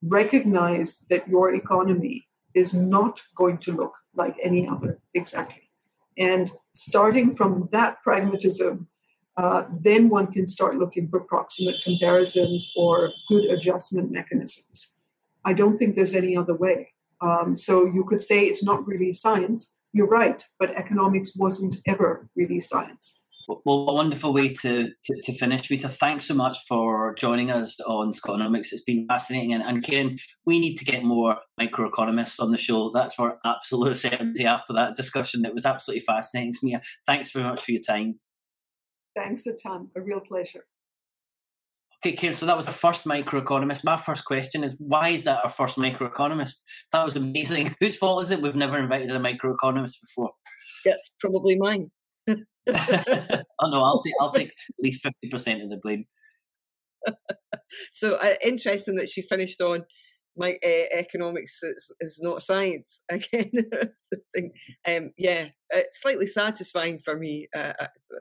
[0.01, 5.69] recognize that your economy is not going to look like any other exactly.
[6.17, 8.87] And starting from that pragmatism,
[9.37, 15.01] uh, then one can start looking for proximate comparisons or good adjustment mechanisms.
[15.45, 16.93] I don't think there's any other way.
[17.21, 19.77] Um, so you could say it's not really science.
[19.93, 23.25] You're right, but economics wasn't ever really science.
[23.65, 25.69] Well, a wonderful way to, to, to, finish.
[25.69, 28.73] Smita, thanks so much for joining us on Scotonomics.
[28.73, 29.53] It's been fascinating.
[29.53, 32.91] And, and Karen, we need to get more microeconomists on the show.
[32.93, 35.45] That's for absolute certainty after that discussion.
[35.45, 36.79] It was absolutely fascinating me.
[37.07, 38.21] Thanks very much for your time.
[39.17, 39.89] Thanks a ton.
[39.97, 40.67] A real pleasure.
[42.03, 43.85] Okay, Karen, so that was our first microeconomist.
[43.85, 46.63] My first question is why is that our first microeconomist?
[46.93, 47.75] That was amazing.
[47.81, 50.31] Whose fault is it we've never invited a microeconomist before?
[50.85, 51.91] That's probably mine.
[52.29, 52.37] oh
[52.67, 56.07] no, I'll take I'll take at least fifty percent of the blame.
[57.93, 59.85] so uh, interesting that she finished on
[60.37, 63.51] my uh, economics is, is not science again.
[64.89, 67.49] um, yeah, uh, slightly satisfying for me.
[67.57, 67.73] Uh,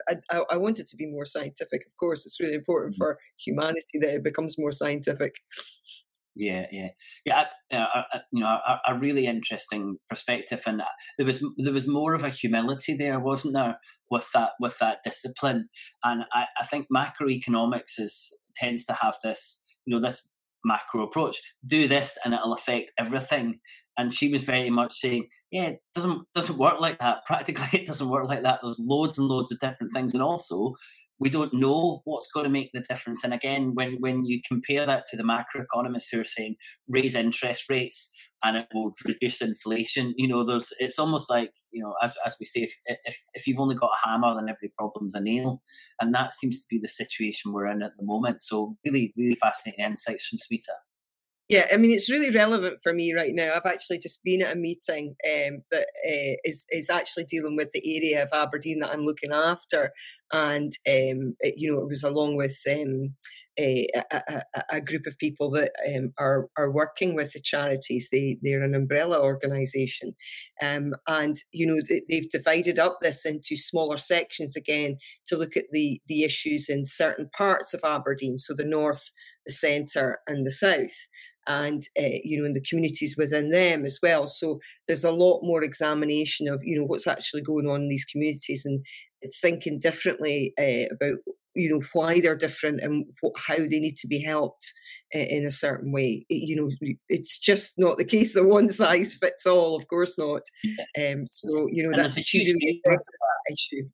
[0.08, 1.86] I, I, I, want it to be more scientific.
[1.86, 3.02] Of course, it's really important mm-hmm.
[3.02, 5.36] for humanity that it becomes more scientific.
[6.36, 6.88] Yeah, yeah,
[7.24, 7.44] yeah.
[7.72, 10.84] I, you know, a, a, really interesting perspective, and uh,
[11.18, 13.78] there was there was more of a humility there, wasn't there,
[14.10, 15.68] with that with that discipline?
[16.04, 20.28] And I, I think macroeconomics is tends to have this, you know, this
[20.64, 21.40] macro approach.
[21.66, 23.60] Do this, and it'll affect everything.
[23.98, 27.18] And she was very much saying, "Yeah, it doesn't doesn't work like that.
[27.26, 28.60] Practically, it doesn't work like that.
[28.62, 30.74] There's loads and loads of different things, and also
[31.20, 33.22] we don't know what's going to make the difference.
[33.22, 36.56] And again, when, when you compare that to the macroeconomists who are saying
[36.88, 38.10] raise interest rates
[38.42, 42.36] and it will reduce inflation, you know, there's it's almost like, you know, as, as
[42.40, 42.74] we say, if,
[43.04, 45.62] if, if you've only got a hammer, then every problem's a nail.
[46.00, 48.42] And that seems to be the situation we're in at the moment.
[48.42, 50.74] So really, really fascinating insights from Smita.
[51.50, 53.52] Yeah, I mean, it's really relevant for me right now.
[53.52, 57.72] I've actually just been at a meeting um, that uh, is is actually dealing with
[57.72, 59.90] the area of Aberdeen that I'm looking after,
[60.32, 63.16] and um, it, you know, it was along with um,
[63.60, 68.08] a, a, group of people that um, are are working with the charities.
[68.10, 70.14] They they're an umbrella organisation,
[70.62, 74.96] um, and you know they've divided up this into smaller sections again
[75.26, 79.10] to look at the the issues in certain parts of Aberdeen, so the north,
[79.46, 81.08] the centre, and the south
[81.46, 85.40] and uh, you know in the communities within them as well so there's a lot
[85.42, 88.84] more examination of you know what's actually going on in these communities and
[89.40, 91.18] thinking differently uh, about
[91.54, 94.72] you know why they're different and what, how they need to be helped
[95.12, 96.70] in a certain way it, you know
[97.08, 100.42] it's just not the case that one size fits all of course not
[101.00, 102.80] um, so you know and that's really
[103.50, 103.88] issue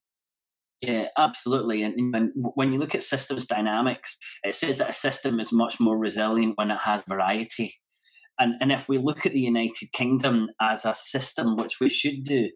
[0.82, 1.82] yeah, absolutely.
[1.82, 5.80] And, and, when you look at systems dynamics, it says that a system is much
[5.80, 7.76] more resilient when it has variety.
[8.38, 12.22] And, and if we look at the United Kingdom as a system, which we should
[12.22, 12.50] do,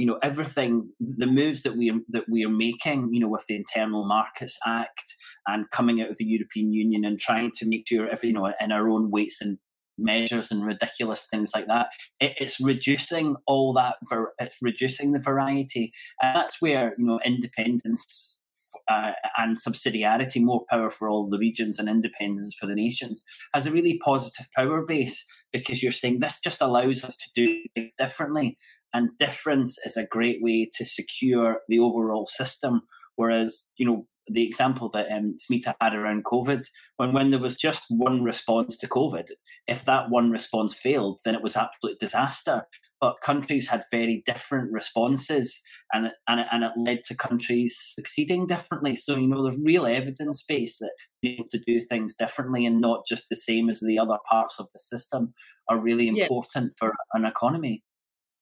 [0.00, 3.44] you know, everything, the moves that we are, that we are making, you know, with
[3.46, 5.14] the Internal Markets Act
[5.46, 8.50] and coming out of the European Union and trying to make sure, if you know,
[8.58, 9.58] in our own weights and
[9.98, 11.88] measures and ridiculous things like that.
[12.18, 13.96] It, it's reducing all that.
[14.38, 15.92] It's reducing the variety,
[16.22, 18.40] and that's where you know independence
[18.88, 23.66] uh, and subsidiarity, more power for all the regions and independence for the nations, has
[23.66, 27.94] a really positive power base because you're saying this just allows us to do things
[27.94, 28.56] differently.
[28.92, 32.82] And difference is a great way to secure the overall system.
[33.16, 36.66] Whereas, you know, the example that um, Smita had around COVID,
[36.96, 39.30] when when there was just one response to COVID,
[39.66, 42.64] if that one response failed, then it was absolute disaster.
[43.00, 45.62] But countries had very different responses,
[45.92, 48.94] and and and it led to countries succeeding differently.
[48.94, 52.80] So you know, there's real evidence base that being able to do things differently and
[52.80, 55.34] not just the same as the other parts of the system
[55.68, 56.78] are really important yeah.
[56.78, 57.82] for an economy.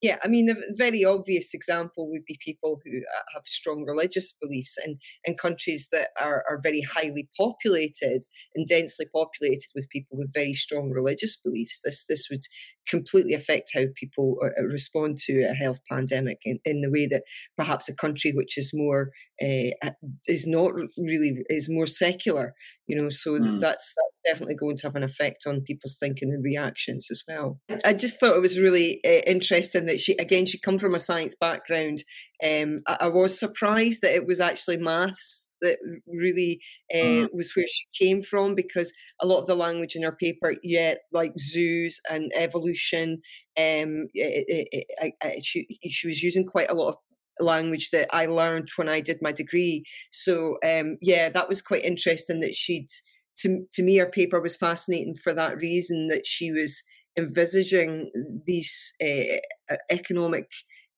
[0.01, 4.31] Yeah, I mean, a very obvious example would be people who uh, have strong religious
[4.31, 4.95] beliefs and
[5.25, 8.21] in countries that are, are very highly populated
[8.55, 11.81] and densely populated with people with very strong religious beliefs.
[11.83, 12.43] This this would
[12.89, 17.07] completely affect how people uh, uh, respond to a health pandemic in, in the way
[17.07, 17.23] that
[17.57, 19.11] perhaps a country which is more
[19.41, 19.91] uh,
[20.27, 22.53] is not really is more secular
[22.87, 23.59] you know so mm.
[23.59, 27.59] that's that's definitely going to have an effect on people's thinking and reactions as well
[27.85, 30.99] i just thought it was really uh, interesting that she again she come from a
[30.99, 32.03] science background
[32.43, 35.77] um, I, I, was surprised that it was actually maths that
[36.07, 36.61] really
[36.93, 37.27] uh, mm.
[37.33, 40.95] was where she came from because a lot of the language in her paper, yeah,
[41.11, 43.21] like zoos and evolution,
[43.57, 44.85] um, it, it,
[45.21, 46.95] it, she, she was using quite a lot of
[47.39, 49.83] language that I learned when I did my degree.
[50.11, 52.87] So um, yeah, that was quite interesting that she'd
[53.39, 56.83] to to me her paper was fascinating for that reason that she was
[57.17, 58.11] envisaging
[58.45, 60.47] these uh, economic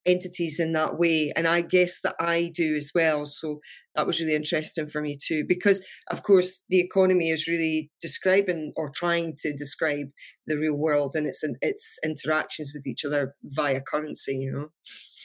[0.06, 3.60] entities in that way and i guess that i do as well so
[3.96, 8.72] that was really interesting for me too because of course the economy is really describing
[8.76, 10.08] or trying to describe
[10.48, 14.70] the real world and its its interactions with each other via currency you know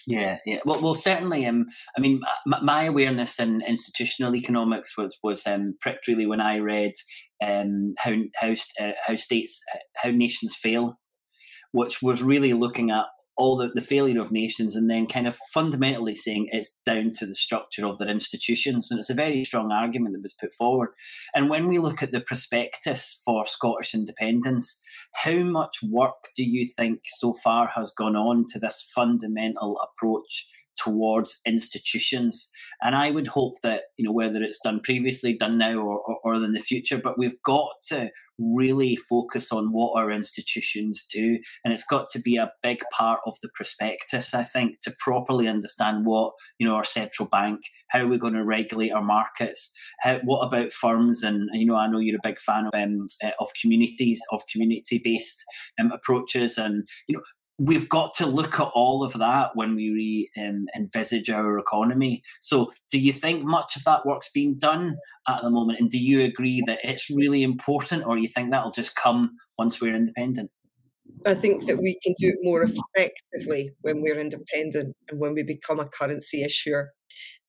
[0.06, 0.60] yeah, yeah.
[0.64, 1.44] Well, well, certainly.
[1.46, 1.66] Um,
[1.96, 6.92] I mean, my, awareness in institutional economics was was um, pricked really when I read
[7.44, 11.00] um, how how uh, how states uh, how nations fail,
[11.72, 13.06] which was really looking at
[13.36, 17.26] all the, the failure of nations and then kind of fundamentally saying it's down to
[17.26, 18.90] the structure of their institutions.
[18.90, 20.90] And it's a very strong argument that was put forward.
[21.34, 24.80] And when we look at the prospectus for Scottish independence,
[25.12, 30.46] how much work do you think so far has gone on to this fundamental approach
[30.76, 32.50] towards institutions.
[32.82, 36.18] And I would hope that, you know, whether it's done previously, done now, or, or,
[36.22, 41.38] or, in the future, but we've got to really focus on what our institutions do.
[41.64, 45.48] And it's got to be a big part of the prospectus, I think, to properly
[45.48, 47.60] understand what, you know, our central bank,
[47.90, 51.22] how we're going to regulate our markets, how, what about firms.
[51.22, 54.42] And, you know, I know you're a big fan of, um, uh, of communities, of
[54.52, 55.42] community based
[55.80, 56.58] um, approaches.
[56.58, 57.22] And, you know,
[57.58, 62.22] we've got to look at all of that when we re, um, envisage our economy.
[62.40, 64.96] So, do you think much of that work's being done
[65.28, 65.80] at the moment?
[65.80, 69.80] And do you agree that it's really important, or you think that'll just come once
[69.80, 70.50] we're independent?
[71.24, 75.42] I think that we can do it more effectively when we're independent and when we
[75.42, 76.92] become a currency issuer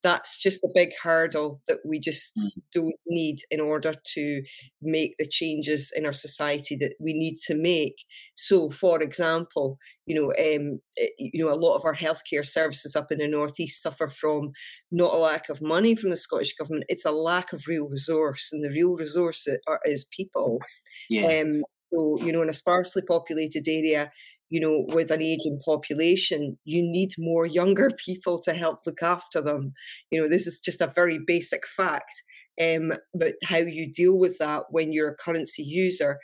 [0.08, 2.50] that's just a big hurdle that we just mm.
[2.74, 4.42] don't need in order to
[4.82, 8.06] make the changes in our society that we need to make.
[8.34, 12.96] So, for example, you know, um, eh, you know, a lot of our healthcare services
[12.96, 14.54] up in the northeast suffer from
[14.92, 18.50] not a lack of money from the Scottish government; it's a lack of real resource,
[18.54, 19.46] and the real resource
[19.86, 20.60] is people.
[21.10, 21.42] Yeah.
[21.42, 24.12] Um, so, you know, in a sparsely populated area,
[24.50, 29.42] you know, with an aging population, you need more younger people to help look after
[29.42, 29.74] them.
[30.12, 32.24] You know, this is just a very basic fact.
[32.60, 36.18] Um, but how you deal with that when you're a currency user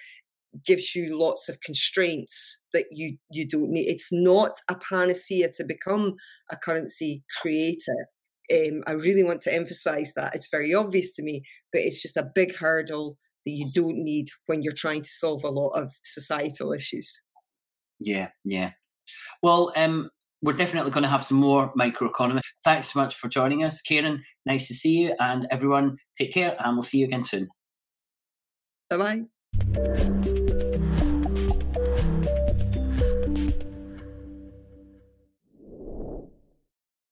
[0.66, 3.88] gives you lots of constraints that you you don't need.
[3.88, 6.16] It's not a panacea to become
[6.52, 8.08] a currency creator.
[8.52, 10.36] Um, I really want to emphasize that.
[10.36, 14.28] It's very obvious to me, but it's just a big hurdle that you don't need
[14.48, 17.22] when you're trying to solve a lot of societal issues.
[18.04, 18.72] Yeah, yeah.
[19.42, 20.10] Well, um,
[20.42, 22.42] we're definitely going to have some more microeconomists.
[22.64, 24.24] Thanks so much for joining us, Karen.
[24.46, 27.48] Nice to see you, and everyone, take care, and we'll see you again soon.
[28.90, 30.90] Bye bye.